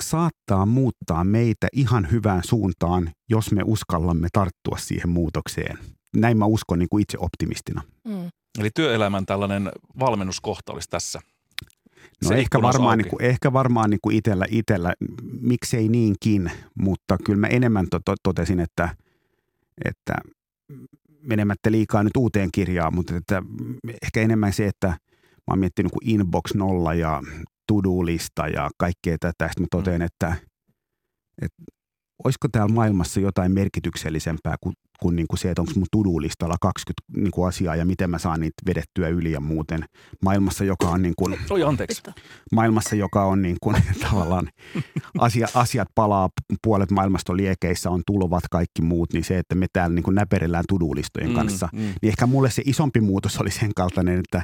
[0.00, 5.78] saattaa muuttaa meitä ihan hyvään suuntaan, jos me uskallamme tarttua siihen muutokseen.
[6.16, 7.82] Näin mä uskon niin kuin itse optimistina.
[8.08, 8.28] Hmm.
[8.58, 11.20] Eli työelämän tällainen valmennuskohta olisi tässä–
[12.22, 14.94] No se ehkä varmaan, niin kuin, ehkä varmaan niin kuin itellä, itellä,
[15.40, 18.88] miksei niinkin, mutta kyllä mä enemmän to, to, totesin, että,
[19.84, 20.14] että
[21.22, 23.42] menemättä liikaa nyt uuteen kirjaan, mutta että
[24.02, 27.22] ehkä enemmän se, että mä oon miettinyt kuin inbox nolla ja
[27.66, 29.48] to-do-lista ja kaikkea tätä.
[29.48, 30.06] Sitten mä totean, mm.
[30.06, 30.36] että,
[31.42, 31.62] että
[32.24, 37.02] olisiko täällä maailmassa jotain merkityksellisempää kuin, kuin, niin kuin se, että onko mun tudulistalla 20
[37.16, 39.84] niin kuin asiaa ja miten mä saan niitä vedettyä yli ja muuten.
[40.22, 42.02] Maailmassa, joka on niin kuin, Oi, anteeksi.
[42.52, 43.76] Maailmassa, joka on niin kuin,
[44.10, 44.48] tavallaan
[45.18, 46.28] asia, asiat palaa,
[46.62, 50.14] puolet maailmasta on liekeissä, on tulvat, kaikki muut, niin se, että me täällä niin kuin
[50.14, 51.78] näperellään tudulistojen mm, kanssa, mm.
[51.78, 54.42] niin ehkä mulle se isompi muutos oli sen kaltainen, että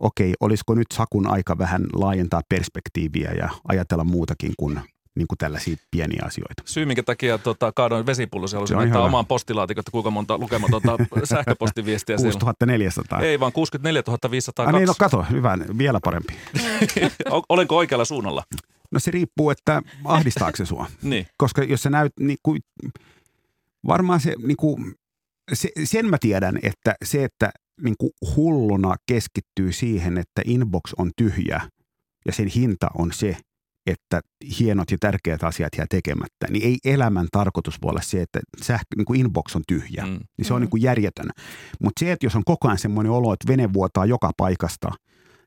[0.00, 4.80] okei, olisiko nyt Sakun aika vähän laajentaa perspektiiviä ja ajatella muutakin kuin–
[5.16, 6.62] niin kuin tällaisia pieniä asioita.
[6.64, 12.16] Syy, minkä takia tota, kaadoin vesipullosi, halusin laittaa omaan postilaatikon, että kuinka monta lukematonta sähköpostiviestiä
[12.16, 13.20] 6400.
[13.20, 14.76] Ei vaan 64 502.
[14.76, 16.34] Ah, niin, no kato, hyvä, vielä parempi.
[17.48, 18.42] Olenko oikealla suunnalla?
[18.90, 20.86] No se riippuu, että ahdistaako se sua.
[21.02, 21.26] niin.
[21.36, 22.60] Koska jos sä näyt, niin kuin,
[23.86, 24.94] varmaan se, niin kuin,
[25.52, 27.50] se, sen mä tiedän, että se, että
[27.82, 31.60] niin kuin hulluna keskittyy siihen, että inbox on tyhjä
[32.26, 33.36] ja sen hinta on se,
[33.86, 34.20] että
[34.58, 38.86] hienot ja tärkeät asiat jää tekemättä, niin ei elämän tarkoitus voi olla se, että sähkö,
[38.96, 40.06] niin kuin inbox on tyhjä.
[40.06, 40.18] Mm.
[40.36, 40.62] Niin se on mm.
[40.62, 41.30] niin kuin järjetön.
[41.82, 44.90] Mutta se, että jos on koko ajan semmoinen olo, että vene vuotaa joka paikasta,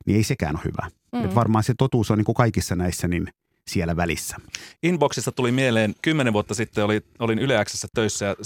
[0.06, 0.90] niin ei sekään ole hyvä.
[1.12, 1.24] Mm.
[1.24, 3.28] Et varmaan se totuus on niin kuin kaikissa näissä, niin–
[3.68, 4.36] siellä välissä.
[4.82, 8.36] Inboxista tuli mieleen, kymmenen vuotta sitten oli, olin Yle Xssä töissä ja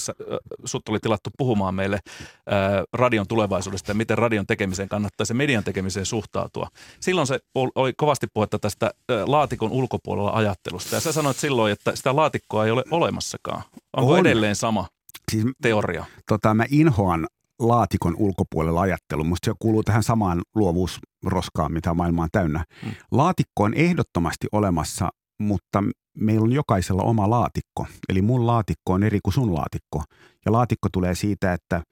[0.64, 1.98] sut oli tilattu puhumaan meille
[2.46, 6.68] ää, radion tulevaisuudesta ja miten radion tekemiseen kannattaisi median tekemiseen suhtautua.
[7.00, 11.96] Silloin se oli kovasti puhetta tästä ää, laatikon ulkopuolella ajattelusta ja sä sanoit silloin, että
[11.96, 13.62] sitä laatikkoa ei ole olemassakaan.
[13.96, 14.18] Onko on.
[14.18, 14.86] edelleen sama?
[15.30, 16.04] Siis teoria.
[16.28, 17.26] tota, mä inhoan
[17.68, 19.24] laatikon ulkopuolella ajattelu.
[19.24, 22.64] Musta se kuuluu tähän samaan luovuusroskaan, mitä maailma on täynnä.
[22.84, 22.90] Mm.
[23.10, 25.08] Laatikko on ehdottomasti olemassa,
[25.40, 25.84] mutta
[26.18, 27.86] meillä on jokaisella oma laatikko.
[28.08, 30.02] Eli mun laatikko on eri kuin sun laatikko.
[30.46, 31.82] Ja laatikko tulee siitä, että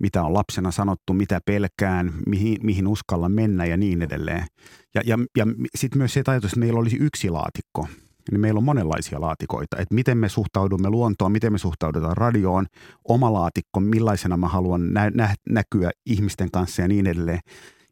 [0.00, 4.46] mitä on lapsena sanottu, mitä pelkään, mihin, mihin uskalla mennä ja niin edelleen.
[4.94, 7.88] Ja, ja, ja sitten myös se ajatus, että meillä olisi yksi laatikko.
[8.30, 12.66] Niin meillä on monenlaisia laatikoita, että miten me suhtaudumme luontoon, miten me suhtaudutaan radioon,
[13.08, 17.40] oma laatikko, millaisena mä haluan nä- nä- näkyä ihmisten kanssa ja niin edelleen.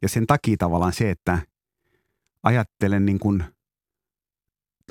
[0.02, 1.38] Ja sen takia tavallaan se, että
[2.42, 3.44] ajattelen niin kuin,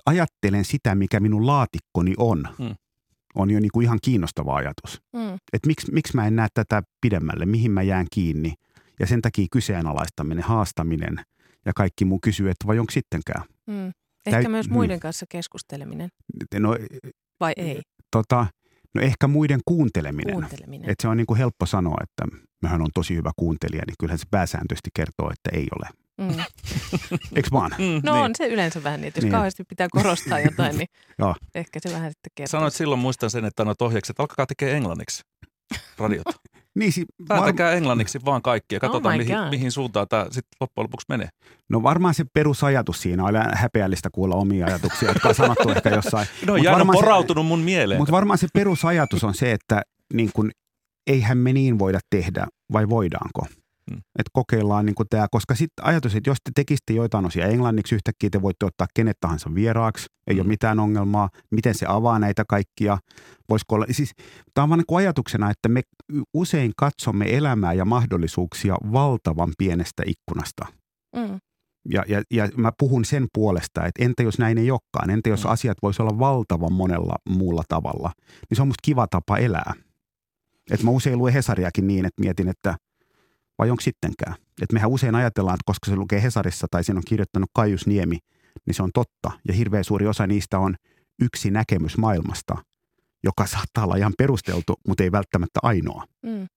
[0.06, 2.76] ajattelen sitä, mikä minun laatikkoni on, Mm.
[3.36, 5.02] on jo niin kuin ihan kiinnostava ajatus.
[5.14, 5.34] Mm.
[5.54, 8.54] Että miksi, miksi mä en näe tätä pidemmälle, mihin mä jään kiinni.
[9.00, 11.20] Ja sen takia kyseenalaistaminen, haastaminen
[11.66, 13.44] ja kaikki muu kysyy, että vai onko sittenkään.
[13.68, 13.92] Mm.
[14.26, 14.74] Ehkä Täyt- myös niin.
[14.74, 16.10] muiden kanssa keskusteleminen,
[16.60, 16.78] No,
[17.40, 17.82] vai ei?
[18.12, 18.48] tota,
[18.96, 20.34] no ehkä muiden kuunteleminen.
[20.34, 20.90] Kuunteleminen.
[20.90, 24.20] Et se on niin kuin helppo sanoa, että mähän on tosi hyvä kuuntelija, niin kyllähän
[24.20, 25.90] se pääsääntöisesti kertoo, että ei ole.
[26.18, 26.38] Mm.
[27.36, 27.72] Eikö vaan?
[27.78, 29.32] Mm, No on se yleensä vähän niin, että jos Niin.
[29.32, 30.88] kauheasti pitää korostaa jotain, niin
[31.20, 31.36] Joo.
[31.56, 32.52] ehkä se vähän sitten kertoo.
[32.52, 35.22] Sanoit silloin, muistan sen, että annoit ohjeeksi, että alkakaa tekemään englanniksi
[35.98, 36.32] radiota.
[36.76, 39.50] Niin, si- var- Päätäkää englanniksi vaan kaikki ja Oh katsotaan, my mihin, God.
[39.50, 41.30] mihin suuntaan tämä sitten loppujen lopuksi menee.
[41.70, 45.90] no varmaan se perusajatus siinä on aina häpeällistä kuulla omia ajatuksia, jotka on sanottu ehkä
[45.90, 46.28] jossain.
[46.48, 48.00] No on Mut jäänyt varmaan se- porautunut mun mieleen.
[48.02, 49.82] Mutta varmaan se perusajatus on se, että
[50.14, 50.52] niin kun,
[51.08, 53.48] eihän me niin voida tehdä, vai voidaanko?
[53.92, 53.98] Hmm.
[53.98, 58.30] Että kokeillaan niin tämä, koska sitten ajatus, että jos te tekisitte joitain osia englanniksi yhtäkkiä,
[58.30, 60.42] te voitte ottaa kenet tahansa vieraaksi, ei Hmm.
[60.42, 61.30] ole mitään ongelmaa.
[61.52, 62.98] Miten se avaa näitä kaikkia?
[63.50, 64.12] Voisiko olla, siis
[64.54, 65.82] tämä on vaan niin ajatuksena, että me
[66.34, 70.66] usein katsomme elämää ja mahdollisuuksia valtavan pienestä ikkunasta.
[71.16, 71.40] Mm.
[71.90, 75.44] Ja, ja, ja mä puhun sen puolesta, että entä jos näin ei olekaan, entä jos
[75.44, 75.50] Mm.
[75.50, 78.12] asiat voisi olla valtavan monella muulla tavalla,
[78.50, 79.74] niin se on musta kiva tapa elää.
[80.72, 82.76] Et mä usein luen Hesariakin niin, että mietin, että
[83.58, 84.36] vai onko sittenkään.
[84.62, 88.20] Että mehän usein ajatellaan, että koska se lukee Hesarissa tai siinä on kirjoittanut Kaius Niemi,
[88.66, 89.32] niin se on totta.
[89.48, 90.76] Ja hirveän suuri osa niistä on
[91.22, 92.56] yksi näkemys maailmasta,
[93.24, 96.04] joka saattaa olla ihan perusteltu, mutta ei välttämättä ainoa.
[96.26, 96.48] Mm.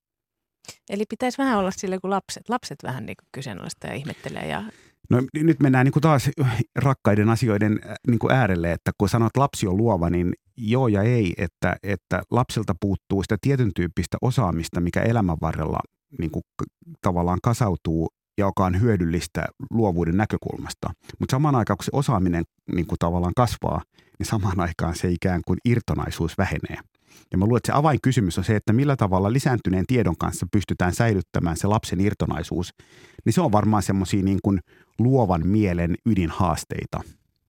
[0.91, 2.49] Eli pitäisi vähän olla sille kuin lapset.
[2.49, 4.47] Lapset vähän niin kuin kyseenalaistaa ja ihmettelee.
[4.47, 4.63] Ja,
[5.11, 6.31] No nyt mennään niin kuin taas
[6.77, 11.03] rakkaiden asioiden niin kuin äärelle, että kun sanot, että lapsi on luova, niin joo ja
[11.03, 15.79] ei, että, että lapsilta puuttuu sitä tietyn tyyppistä osaamista, mikä elämän varrella
[16.19, 16.43] niin kuin
[17.03, 20.91] tavallaan kasautuu ja joka on hyödyllistä luovuuden näkökulmasta.
[21.19, 23.83] Mutta samaan aikaan, kun se osaaminen niin kuin tavallaan kasvaa,
[24.19, 26.79] niin samaan aikaan se ikään kuin irtonaisuus vähenee.
[27.33, 30.95] Ja mä luulen, että se avainkysymys on se, että millä tavalla lisääntyneen tiedon kanssa pystytään
[30.95, 32.75] säilyttämään se lapsen irtonaisuus.
[33.25, 34.39] Niin se on varmaan semmoisia niin
[34.99, 37.01] luovan mielen ydinhaasteita.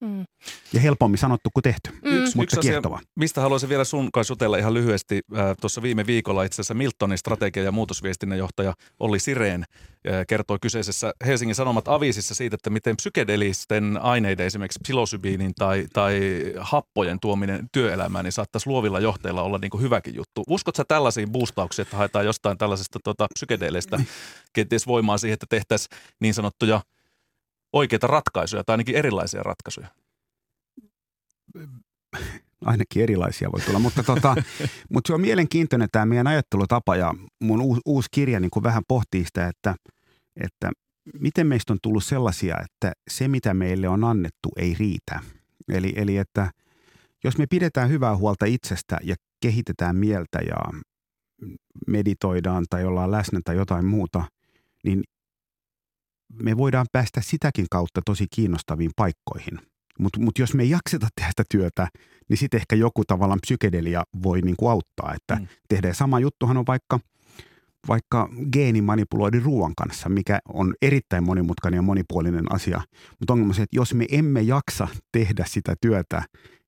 [0.01, 0.25] Mm.
[0.73, 2.13] Ja helpommin sanottu kuin tehty, Mm.
[2.17, 2.99] Yksi- mutta yksi asia, kiehtova.
[3.15, 5.21] Mistä haluaisin vielä sun kanssa jutella ihan lyhyesti.
[5.37, 10.57] Äh, Tuossa viime viikolla itse asiassa Miltonin strategia- ja muutosviestinnän johtaja Olli Sireen äh, kertoi
[10.61, 16.19] kyseisessä Helsingin Sanomat aviisissa siitä, että miten psykedelisten aineiden, esimerkiksi psilosybiinin tai, tai
[16.57, 20.43] happojen tuominen työelämään, niin saattaisi luovilla johtajilla olla niin kuin hyväkin juttu.
[20.49, 23.99] Uskotko sä tällaisiin boostauksiin, että haetaan jostain tällaisesta tota, psykedeleistä
[24.53, 26.81] kenties voimaa siihen, että tehtäisiin niin sanottuja
[27.73, 29.87] oikeita ratkaisuja tai ainakin erilaisia ratkaisuja?
[32.65, 34.35] Ainakin erilaisia voi tulla, mutta, tota,
[34.93, 38.83] mutta se on mielenkiintoinen tämä meidän ajattelutapa ja mun uusi, uusi kirja niin kuin vähän
[38.87, 39.75] pohtii sitä, että,
[40.43, 40.71] että
[41.19, 45.19] miten meistä on tullut sellaisia, että se mitä meille on annettu ei riitä.
[45.69, 46.51] Eli, eli että
[47.23, 50.79] jos me pidetään hyvää huolta itsestä ja kehitetään mieltä ja
[51.87, 54.23] meditoidaan tai ollaan läsnä tai jotain muuta,
[54.83, 55.03] niin
[56.33, 59.59] me voidaan päästä sitäkin kautta tosi kiinnostaviin paikkoihin.
[59.99, 61.87] Mutta mut jos me ei jakseta tehdä sitä työtä,
[62.29, 65.13] niin sitten ehkä joku tavallaan psykedelia voi niinku auttaa.
[65.15, 65.47] Että Mm.
[65.69, 66.99] tehdään sama juttuhan on vaikka,
[67.87, 72.81] vaikka geenimanipuloidin ruoan kanssa, mikä on erittäin monimutkainen ja monipuolinen asia.
[73.19, 76.23] Mutta ongelma on se, että jos me emme jaksa tehdä sitä työtä,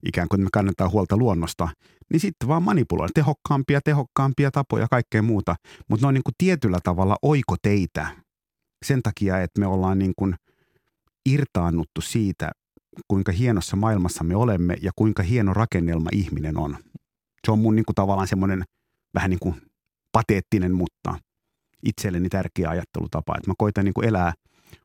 [0.06, 1.68] ikään kuin me kannetaan huolta luonnosta,
[2.12, 5.56] niin sitten vaan manipuloida tehokkaampia, tehokkaampia tapoja ja kaikkea muuta.
[5.88, 8.08] Mutta ne on niin kuin tietyllä tavalla oikoteitä
[8.84, 10.34] sen takia, että me ollaan niin kuin
[11.26, 12.50] irtaannuttu siitä,
[13.08, 16.76] kuinka hienossa maailmassa me olemme ja kuinka hieno rakennelma ihminen on.
[17.46, 18.64] Se on mun niin kuin tavallaan semmoinen
[19.14, 19.54] vähän niin kuin
[20.12, 21.14] pateettinen, mutta
[21.86, 24.32] itselleni tärkeä ajattelutapa, että mä koitan niin kuin elää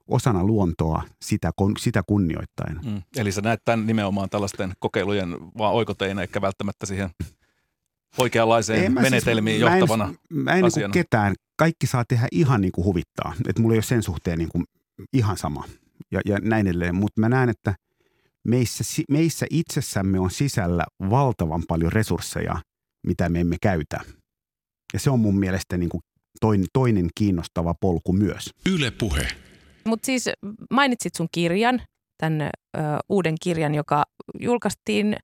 [0.08, 2.80] osana luontoa sitä, sitä kunnioittain.
[2.86, 3.02] Mm.
[3.18, 7.10] Eli sä näet tämän nimenomaan tällaisten kokeilujen vaan oikoteina, eikä välttämättä siihen
[8.18, 10.14] oikeanlaiseen En mä siis- menetelmiin mä en- johtavana.
[10.30, 10.92] Mä en niin asiana.
[10.94, 13.34] kuin ketään, kaikki saa tehdä ihan niin kuin huvittaa.
[13.50, 14.64] Että mulla ei ole sen suhteen niin kuin
[15.14, 15.64] ihan sama
[16.12, 16.96] ja, ja näin edelleen.
[16.96, 17.76] Mutta mä näen, että
[18.48, 22.62] meissä, meissä itsessämme on sisällä valtavan paljon resursseja,
[23.08, 24.00] mitä me emme käytä.
[24.94, 26.02] Ja se on mun mielestä niin kuin
[26.42, 28.50] toinen, toinen kiinnostava polku myös.
[28.70, 29.28] Yle Puhe.
[29.86, 30.30] Mutta siis
[30.74, 31.82] mainitsit sun kirjan,
[32.18, 32.50] tämän ö,
[33.10, 34.04] uuden kirjan, joka
[34.40, 35.16] julkaistiin,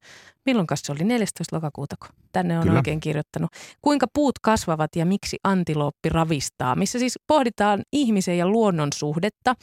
[0.46, 1.56] milloin se oli, 14.
[1.56, 2.80] lokakuuta, kun tänne on Kyllä.
[2.80, 3.52] oikein kirjoittanut.
[3.82, 9.54] Kuinka puut kasvavat ja miksi antilooppi ravistaa, missä siis pohditaan ihmisen ja luonnon suhdetta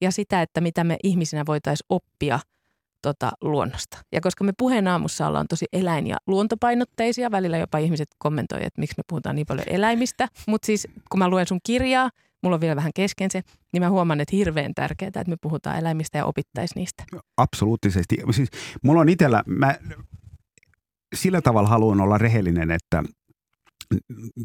[0.00, 2.40] ja sitä, että mitä me ihmisinä voitaisiin oppia
[3.02, 3.98] tota, luonnosta.
[4.12, 8.80] Ja koska me puheen aamussa ollaan tosi eläin- ja luontopainotteisia, välillä jopa ihmiset kommentoivat, että
[8.80, 10.28] miksi me puhutaan niin paljon eläimistä.
[10.48, 12.10] Mutta siis kun mä luen sun kirjaa,
[12.42, 15.78] mulla on vielä vähän kesken se, niin mä huomaan, että hirveän tärkeää, että me puhutaan
[15.78, 17.04] eläimistä ja opittaisiin niistä.
[17.36, 18.16] Absoluuttisesti.
[18.30, 18.48] Siis,
[18.82, 19.74] mulla on itsellä, mä
[21.14, 23.02] sillä tavalla haluan olla rehellinen, että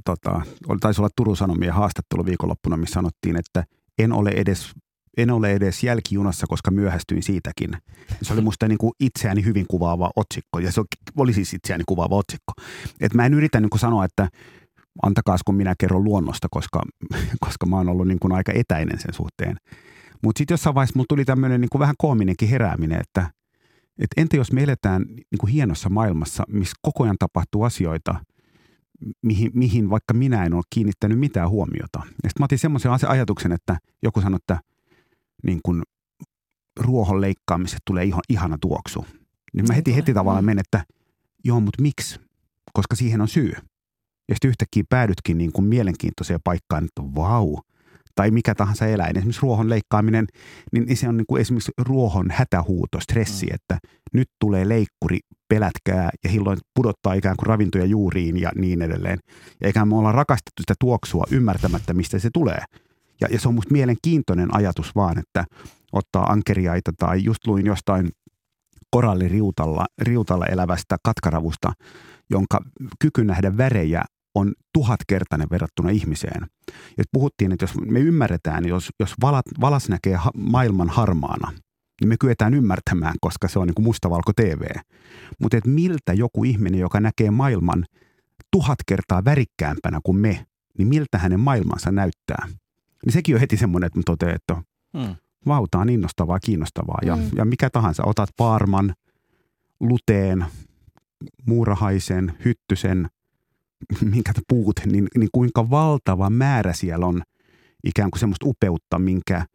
[0.05, 0.41] tota,
[0.79, 3.63] taisi olla Turun Sanomien haastattelu viikonloppuna, missä sanottiin, että
[3.99, 4.71] en ole edes
[5.17, 7.77] en ole edes jälkijunassa, koska myöhästyin siitäkin.
[8.21, 10.81] Se oli musta niin kuin itseäni hyvin kuvaava otsikko, ja se
[11.17, 12.53] oli siis itseäni kuvaava otsikko.
[12.99, 14.29] Et mä en yritä niin kuin sanoa, että
[15.03, 16.81] antakaas kun minä kerron luonnosta, koska,
[17.45, 19.57] koska mä oon ollut niin kuin aika etäinen sen suhteen.
[20.23, 23.29] Mutta sitten jossain vaiheessa mulla tuli tämmöinen niin kuin vähän koominenkin herääminen, että
[23.99, 28.15] et entä jos me eletään niin kuin hienossa maailmassa, missä koko ajan tapahtuu asioita,
[29.21, 31.99] mihin, mihin vaikka minä en ole kiinnittänyt mitään huomiota.
[31.99, 34.59] Ja sitten mä otin semmoisen ajatuksen, että joku sanoi, että
[35.43, 35.83] niin kuin
[36.79, 39.05] ruohon leikkaamisesta tulee ihan, ihana tuoksu.
[39.53, 40.85] Niin mä heti, heti tavallaan menen, että
[41.43, 42.19] joo, mutta miksi?
[42.73, 43.53] Koska siihen on syy.
[44.29, 47.57] Ja sitten yhtäkkiä päädytkin niin kuin mielenkiintoiseen paikkaan, että vau,
[48.15, 49.17] tai mikä tahansa eläin.
[49.17, 50.27] Esimerkiksi ruohon leikkaaminen,
[50.71, 53.55] niin niin se on niin kuin esimerkiksi ruohon hätähuuto, stressi, mm.
[53.55, 53.77] että
[54.13, 59.19] nyt tulee leikkuri, pelätkää ja silloin pudottaa ikään kuin ravintoja juuriin ja niin edelleen.
[59.61, 62.63] Ja ikään me ollaan rakastettu sitä tuoksua ymmärtämättä, mistä se tulee.
[63.21, 65.45] Ja, ja se on musta mielenkiintoinen ajatus vaan, että
[65.91, 68.09] ottaa ankeriaita tai just luin jostain
[68.89, 71.73] koralliriutalla riutalla elävästä katkaravusta,
[72.29, 72.59] jonka
[72.99, 74.03] kyky nähdä värejä
[74.35, 76.47] on tuhatkertainen verrattuna ihmiseen.
[76.97, 81.51] Ja puhuttiin, että jos me ymmärretään, jos, jos valat, valas näkee ha, maailman harmaana,
[82.01, 84.61] niin me kyetään ymmärtämään, koska se on niin kuin mustavalko TV.
[85.39, 87.85] Mutta että miltä joku ihminen, joka näkee maailman
[88.51, 90.45] tuhat kertaa värikkäämpänä kuin me,
[90.77, 92.47] niin miltä hänen maailmansa näyttää.
[93.05, 94.55] Niin sekin on heti semmoinen, että mä totean, että
[94.97, 95.15] Hmm.
[95.47, 96.99] vau, tää on innostavaa, kiinnostavaa.
[97.05, 97.29] Ja, Mm.
[97.35, 98.93] ja mikä tahansa, otat Paarman,
[99.79, 100.45] Luteen,
[101.45, 103.09] Muurahaisen, Hyttysen,
[104.01, 107.21] minkä te puut, niin, niin kuinka valtava määrä siellä on
[107.83, 109.45] ikään kuin semmoista upeutta, minkä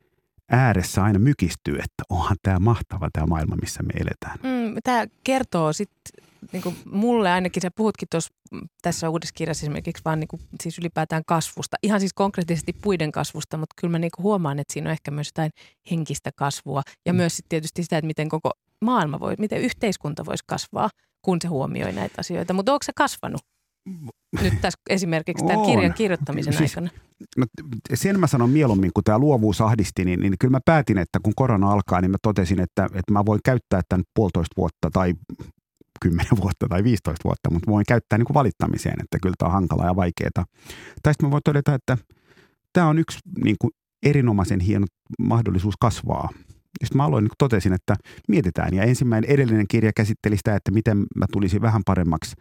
[0.51, 4.39] ääressä aina mykistyy, että onhan tämä mahtava tämä maailma, missä me eletään.
[4.43, 10.03] Mm, Tämä kertoo sitten niin mulle ainakin, sä puhutkin tuossa mm, tässä uudessa kirjassa esimerkiksi
[10.05, 14.11] vaan niin kuin, siis ylipäätään kasvusta, ihan siis konkreettisesti puiden kasvusta, mutta kyllä mä niin
[14.17, 15.51] kuin huomaan, että siinä on ehkä myös jotain
[15.91, 17.17] henkistä kasvua ja mm.
[17.17, 20.91] myös sit tietysti sitä, että miten koko maailma voi, miten yhteiskunta voisi kasvaa,
[21.23, 22.55] kun se huomioi näitä asioita.
[22.55, 23.43] Mutta onko se kasvanut
[24.43, 25.67] nyt tässä esimerkiksi tämän On.
[25.67, 26.91] kirjan kirjoittamisen Siis- aikana?
[27.37, 27.47] No,
[27.95, 31.33] sen mä sanon mieluummin, kun tämä luovuus ahdisti, niin, niin kyllä mä päätin, että kun
[31.37, 35.15] korona alkaa, niin mä totesin, että, että mä voin käyttää tämän puolitoista vuotta tai
[36.01, 39.53] 10 vuotta tai 15 vuotta, mutta voin käyttää niin kuin valittamiseen, että kyllä tämä on
[39.53, 40.45] hankalaa ja vaikeaa.
[41.03, 41.99] Tai sitten mä voin todeta, että
[42.73, 43.71] tämä on yksi niin kuin
[44.03, 44.87] erinomaisen hieno
[45.19, 46.29] mahdollisuus kasvaa.
[46.85, 47.97] Sitten mä aloin, niin totesin, että
[48.29, 48.75] mietitään.
[48.75, 52.35] Ja ensimmäinen edellinen kirja käsitteli sitä, että miten mä tulisin vähän paremmaksi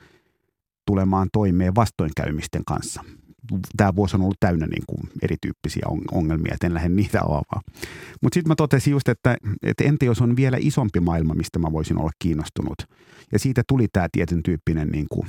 [0.90, 3.04] tulemaan toimeen vastoinkäymisten kanssa.
[3.78, 7.64] Tämä vuosi on ollut täynnä niin kuin erityyppisiä on- ongelmia, että en lähde niitä avaamaan.
[8.22, 11.72] Mutta sitten mä totesin just, että, että entä jos on vielä isompi maailma, mistä mä
[11.72, 12.76] voisin olla kiinnostunut.
[13.32, 15.28] Ja siitä tuli tämä tietyn tyyppinen niin kuin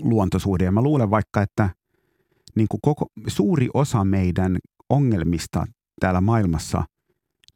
[0.00, 0.64] luontosuhde.
[0.64, 1.70] Ja mä luulen vaikka, että
[2.54, 4.58] niin kuin koko, suuri osa meidän
[4.90, 5.66] ongelmista
[6.00, 6.84] täällä maailmassa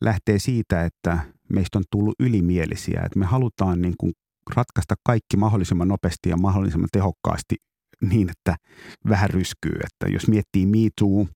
[0.01, 1.19] lähtee siitä, että
[1.53, 3.03] meistä on tullut ylimielisiä.
[3.07, 4.13] Että me halutaan niin kuin
[4.57, 7.57] ratkaista kaikki mahdollisimman nopeasti ja mahdollisimman tehokkaasti
[8.01, 8.57] niin, että
[9.09, 9.79] vähän ryskyy.
[9.85, 11.27] Että jos miettii Too,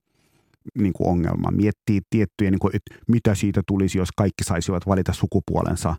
[0.78, 5.12] niin kuin ongelma, miettii tiettyjä, niin kuin, että mitä siitä tulisi, jos kaikki saisivat valita
[5.12, 5.94] sukupuolensa,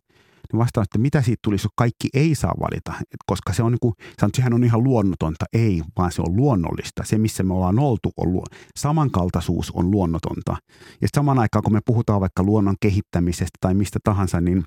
[0.53, 3.71] niin vastaan, että mitä siitä tulisi, jos kaikki ei saa valita, Et koska se on
[3.71, 5.45] niin kuin, sanon, sehän on ihan luonnotonta.
[5.53, 7.03] Ei, vaan se on luonnollista.
[7.03, 10.57] Se, missä me ollaan oltu, on luo, samankaltaisuus on luonnotonta.
[11.01, 14.63] Ja samaan aikaan, kun me puhutaan vaikka luonnon kehittämisestä tai mistä tahansa, niin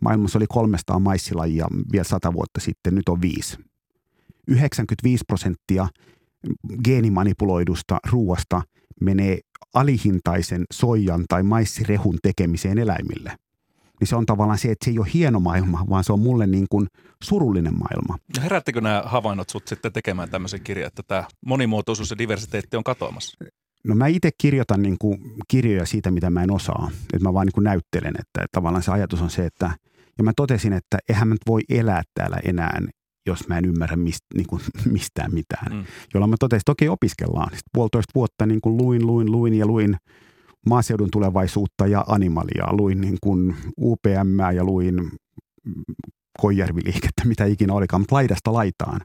[0.00, 3.58] maailmassa oli 300 maissilajia vielä sata vuotta sitten, nyt on viisi.
[4.48, 5.88] 95 prosenttia
[6.84, 8.62] geenimanipuloidusta ruuasta
[9.00, 9.38] menee
[9.74, 13.36] alihintaisen soijan tai maissirehun tekemiseen eläimille.
[14.00, 16.46] Niin se on tavallaan se, että se ei ole hieno maailma, vaan se on mulle
[16.46, 16.86] niin kuin
[17.24, 18.18] surullinen maailma.
[18.36, 22.84] Ja herättikö nämä havainnot sut sitten tekemään tämmöisen kirjan, että tämä monimuotoisuus ja diversiteetti on
[22.84, 23.44] katoamassa?
[23.84, 26.90] No mä itse kirjoitan niin kuin kirjoja siitä, mitä mä en osaa.
[27.12, 29.70] Että mä vaan niin kuin näyttelen, että tavallaan se ajatus on se, että
[30.18, 32.80] ja mä totesin, että eihän mä nyt voi elää täällä enää
[33.26, 35.72] jos mä en ymmärrä mist, niin kuin, mistään mitään.
[35.72, 35.84] Mm.
[36.14, 37.48] Jolloin mä totesin, että okei opiskellaan.
[37.48, 39.96] Sitten puolitoista vuotta niin kuin luin, luin, luin ja luin
[40.66, 42.72] maaseudun tulevaisuutta ja animalia.
[42.72, 45.84] Luin niin kuin UPM ja luin mm,
[46.40, 49.00] Koijärvi-liikettä, mitä ikinä olikaan, mutta laidasta laitaan.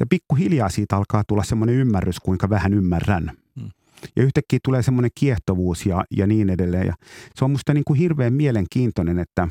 [0.00, 3.30] Ja pikkuhiljaa siitä alkaa tulla semmoinen ymmärrys, kuinka vähän ymmärrän.
[3.54, 3.70] Mm.
[4.16, 6.86] Ja yhtäkkiä tulee semmoinen kiehtovuus ja, ja niin edelleen.
[6.86, 6.94] Ja
[7.34, 9.48] se on musta niin kuin hirveän mielenkiintoinen, että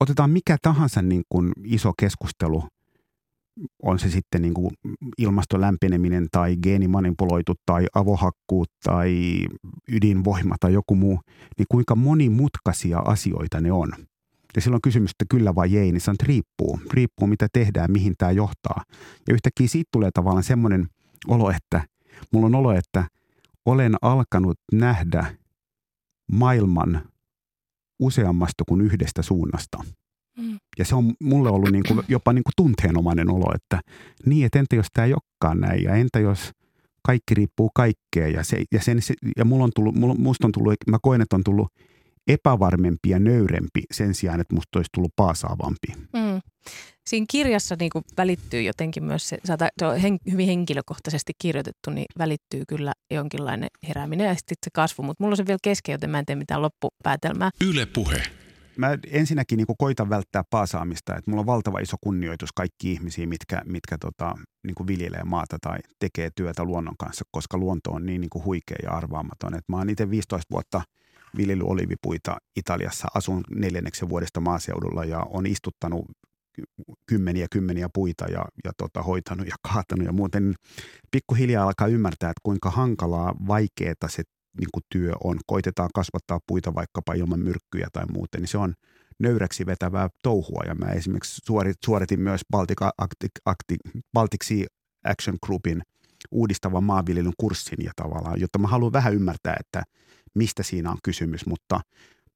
[0.00, 2.64] otetaan mikä tahansa niin kuin iso keskustelu,
[3.82, 4.70] on se sitten niin kuin
[5.18, 9.40] ilmaston lämpeneminen tai geenimanipuloitu tai avohakkuut tai
[9.88, 11.20] ydinvoima tai joku muu,
[11.58, 13.92] niin kuinka monimutkaisia asioita ne on.
[14.56, 16.80] Ja silloin kysymys, että kyllä vai ei, niin se on, että riippuu.
[16.92, 18.82] Riippuu mitä tehdään, mihin tämä johtaa.
[19.28, 20.88] Ja yhtäkkiä siitä tulee tavallaan semmoinen
[21.28, 21.82] olo, että
[22.32, 23.08] mulla on olo, että
[23.64, 25.36] olen alkanut nähdä
[26.32, 27.02] maailman
[27.98, 29.84] useammasta kuin yhdestä suunnasta.
[30.38, 30.58] Mm.
[30.78, 33.80] Ja se on mulle ollut niin kuin, jopa niin kuin tunteenomainen olo, että
[34.26, 36.50] niin, että entä jos tämä ei olekaan näin ja entä jos
[37.02, 40.52] kaikki riippuu kaikkea ja, se, ja, sen, se, ja mulla on tullut, mulla, musta on
[40.52, 41.68] tullut, mä koen, että on tullut
[42.28, 45.88] epävarmempi ja nöyrempi sen sijaan, että musta olisi tullut paasaavampi.
[46.12, 46.40] Mm.
[47.06, 49.38] Siinä kirjassa niin kuin välittyy jotenkin myös se,
[49.78, 55.02] se on hen, hyvin henkilökohtaisesti kirjoitettu, niin välittyy kyllä jonkinlainen herääminen ja sitten se kasvu.
[55.02, 57.50] Mutta mulla on se vielä kesken, joten mä en tee mitään loppupäätelmää.
[57.60, 58.22] Yle Puhe.
[58.76, 63.62] Mä ensinnäkin niin koitan välttää paasaamista, että mulla on valtava iso kunnioitus kaikki ihmisiä, mitkä,
[63.64, 64.34] mitkä tota,
[64.66, 68.90] niin viljelee maata tai tekee työtä luonnon kanssa, koska luonto on niin, niin huikea ja
[68.90, 69.54] arvaamaton.
[69.54, 70.82] Et mä oon itse 15 vuotta
[71.36, 76.04] viljellyt olivipuita Italiassa, asun neljänneksen vuodesta maaseudulla ja on istuttanut
[77.06, 80.54] kymmeniä kymmeniä puita ja, ja tota, hoitanut ja kaatanut ja muuten
[81.10, 84.22] pikkuhiljaa alkaa ymmärtää, että kuinka hankalaa, vaikeaa se
[84.60, 85.38] niin kuin työ on.
[85.46, 88.74] Koitetaan kasvattaa puita vaikkapa ilman myrkkyjä tai muuten, niin se on
[89.18, 90.62] nöyräksi vetävää touhua.
[90.66, 93.76] Ja mä esimerkiksi suorit, suoritin myös Baltic, Acti, Acti,
[94.12, 94.66] Baltic Sea
[95.04, 95.82] Action Groupin
[96.30, 99.82] uudistavan maanviljelyn kurssin ja tavallaan, jotta mä haluan vähän ymmärtää, että
[100.34, 101.80] mistä siinä on kysymys, mutta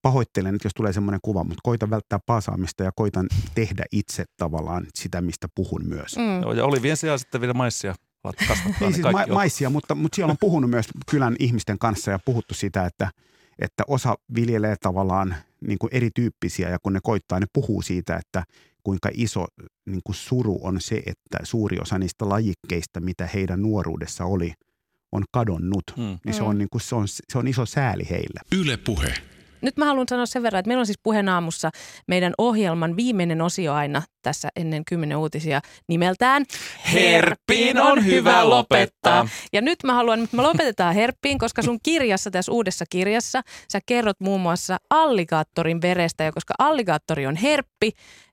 [0.03, 4.87] pahoittelen, että jos tulee semmoinen kuva, mutta koitan välttää paasaamista ja koitan tehdä itse tavallaan
[4.95, 6.17] sitä, mistä puhun myös.
[6.17, 6.43] Mm.
[6.43, 8.73] Joo, ja olivien sijaan sitten vielä maissia kasvattaa.
[8.81, 12.19] Ei niin siis ma- maissia, mutta, mutta siellä on puhunut myös kylän ihmisten kanssa ja
[12.25, 13.11] puhuttu sitä, että,
[13.59, 15.35] että osa viljelee tavallaan
[15.67, 18.45] niin kuin erityyppisiä ja kun ne koittaa, ne puhuu siitä, että
[18.85, 19.47] kuinka iso
[19.87, 24.53] niin kuin suru on se, että suuri osa niistä lajikkeista, mitä heidän nuoruudessa oli,
[25.13, 25.85] on kadonnut.
[25.97, 26.19] Mm.
[26.25, 28.41] Niin se on, niin kuin, se, on, se on iso sääli heille.
[28.53, 29.15] Yle Puhe.
[29.63, 31.71] Nyt mä haluan sanoa sen verran, että meillä on siis puheen aamussa
[32.09, 36.45] meidän ohjelman viimeinen osio aina tässä ennen kymmenen uutisia nimeltään
[36.93, 39.29] Herppiin on hyvä lopettaa.
[39.53, 43.43] Ja nyt mä haluan, että me lopetetaan herppiin, koska sun kirjassa, tässä uudessa kirjassa,
[43.73, 46.25] sä kerrot muun muassa alligaattorin verestä.
[46.25, 47.91] Ja koska alligaattori on herppi,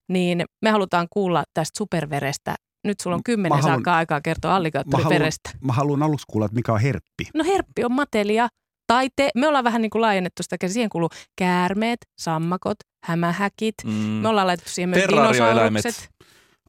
[0.09, 2.55] niin me halutaan kuulla tästä superverestä.
[2.83, 5.49] Nyt sulla on kymmenen saakka aikaa kertoa Mä alligaattorin haluan, verestä.
[5.61, 7.23] mä haluan aluksi kuulla, että mikä on herppi.
[7.33, 8.47] No herppi on matelia,
[8.87, 9.29] taite.
[9.35, 10.73] Me ollaan vähän niin kuin laajennettu sitä, käsiä.
[10.73, 13.75] siihen kuuluu käärmeet, sammakot, hämähäkit.
[13.85, 13.91] Mm.
[13.91, 16.09] Me ollaan laitettu siihen myös dinosaurukset.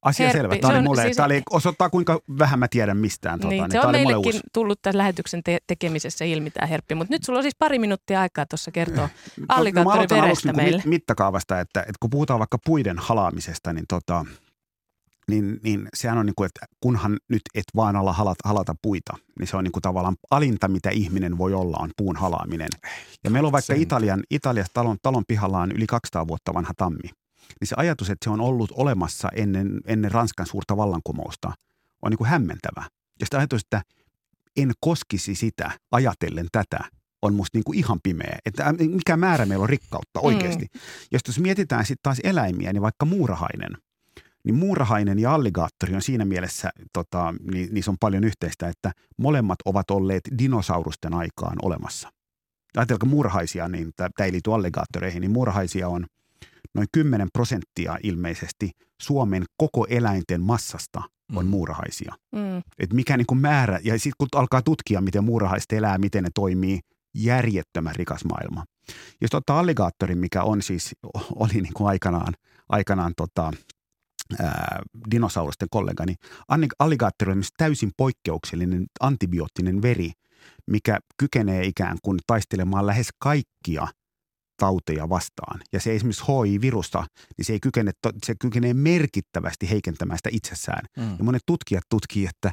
[0.03, 0.57] Asia Herppi, selvä.
[0.57, 3.41] Tämä se oli on- mulle, siis tämä oli, osoittaa kuinka vähän mä tiedän mistään.
[3.41, 6.95] Tota, Niin, niin se tämä on meillekin tullut tässä lähetyksen te- tekemisessä ilmi tämä herppi,
[6.95, 10.53] mutta nyt sulla on siis pari minuuttia aikaa tuossa kertoa No, mä aloitan aluksi verestä
[10.53, 14.25] niin mittakaavasta, että, että kun puhutaan vaikka puiden halaamisesta, niin, tota,
[15.31, 19.13] niin, niin sehän on niin kuin, että kunhan nyt et vaan ala halata, halata puita,
[19.39, 22.69] niin se on niin kuin tavallaan alinta, mitä ihminen voi olla, on puun halaaminen.
[23.25, 26.73] Ja meillä on vaikka Sen- Italian, Italiassa talon, talon pihalla on yli 200 vuotta vanha
[26.77, 27.11] tammi.
[27.61, 31.53] Niin se ajatus, että se on ollut olemassa ennen, ennen Ranskan suurta vallankumousta,
[32.03, 32.85] on niin kuin hämmentävä.
[33.21, 33.83] Ja sitä ajatus, että
[34.57, 36.79] en koskisi sitä ajatellen tätä,
[37.23, 38.39] on musta niin kuin ihan pimeä.
[38.47, 40.65] Että ä, mikä määrä meillä on rikkautta oikeasti.
[40.75, 40.81] Mm.
[41.13, 43.71] Jos, jos mietitään sitten taas eläimiä, niin vaikka muurahainen,
[44.47, 49.59] niin muurahainen ja alligaattori on siinä mielessä, tota, niin, niissä on paljon yhteistä, että molemmat
[49.65, 52.09] ovat olleet dinosaurusten aikaan olemassa.
[52.77, 56.07] Ajatelkaa muurahaisia, niin tämä ei liity alligaattoreihin, niin muurahaisia on
[56.75, 58.71] noin 10 prosenttia ilmeisesti
[59.03, 61.03] Suomen koko eläinten massasta
[61.35, 61.51] on Mm.
[61.51, 62.15] muurahaisia.
[62.33, 62.59] Mm.
[62.79, 66.31] Että mikä niin kuin määrä, ja sitten kun alkaa tutkia, miten muurahaiset elää, miten ne
[66.35, 66.81] toimii,
[67.15, 68.65] järjettömän rikas maailma.
[69.21, 70.95] Jos ottaa alligaattorin, mikä on siis,
[71.35, 72.35] oli niin kuin aikanaan,
[72.69, 73.53] aikanaan tota,
[74.41, 76.17] ää, dinosaurusten kollega, niin
[76.49, 80.13] anni- alligaattori on myös täysin poikkeuksellinen antibioottinen veri,
[80.67, 83.89] mikä kykenee ikään kuin taistelemaan lähes kaikkia
[84.57, 85.61] tauteja vastaan.
[85.73, 87.07] Ja se esimerkiksi HI-virusta,
[87.37, 87.93] niin se, ei kykene,
[88.27, 90.85] se kykenee merkittävästi heikentämään sitä itsessään.
[90.97, 91.17] Mm.
[91.19, 92.53] Ja monet tutkijat tutkii, että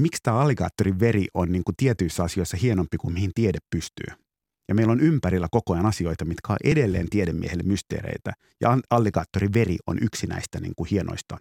[0.00, 4.27] miksi tämä alligaattorin veri on niin kuin tietyissä asioissa hienompi kuin mihin tiede pystyy.
[4.68, 8.32] Ja meillä on ympärillä koko ajan asioita, mitkä on edelleen tiedemiehelle mysteereitä.
[8.60, 11.38] Ja alligaattorin veri on yksi näistä niin kuin hienoista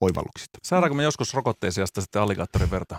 [0.00, 0.58] oivalluksista.
[0.62, 2.98] Saadaanko me joskus rokotteen sijasta sitten alligaattorin verta?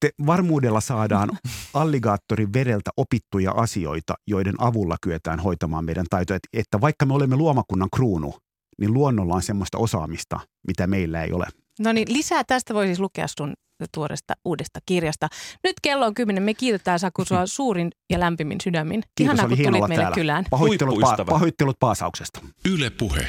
[0.00, 1.30] Te varmuudella saadaan
[1.74, 6.38] alligaattorin vereltä opittuja asioita, joiden avulla kyetään hoitamaan meidän taitoja.
[6.52, 8.34] Että vaikka me olemme luomakunnan kruunu,
[8.78, 11.46] niin luonnolla on semmoista osaamista, mitä meillä ei ole.
[11.80, 13.54] No niin, lisää tästä voi siis lukea sun
[13.94, 15.28] tuoresta uudesta kirjasta.
[15.64, 16.42] Nyt kello on kymmenen.
[16.42, 19.02] Me kiitetään Saku sua suurin ja lämpimin sydämin.
[19.14, 20.14] Kiitos, Ihanaa, oli kun tulit meille täällä.
[20.14, 20.44] kylään.
[20.50, 22.40] Pahoittelut, pa- pahoittelut paasauksesta.
[22.72, 23.26] Yle Puhe.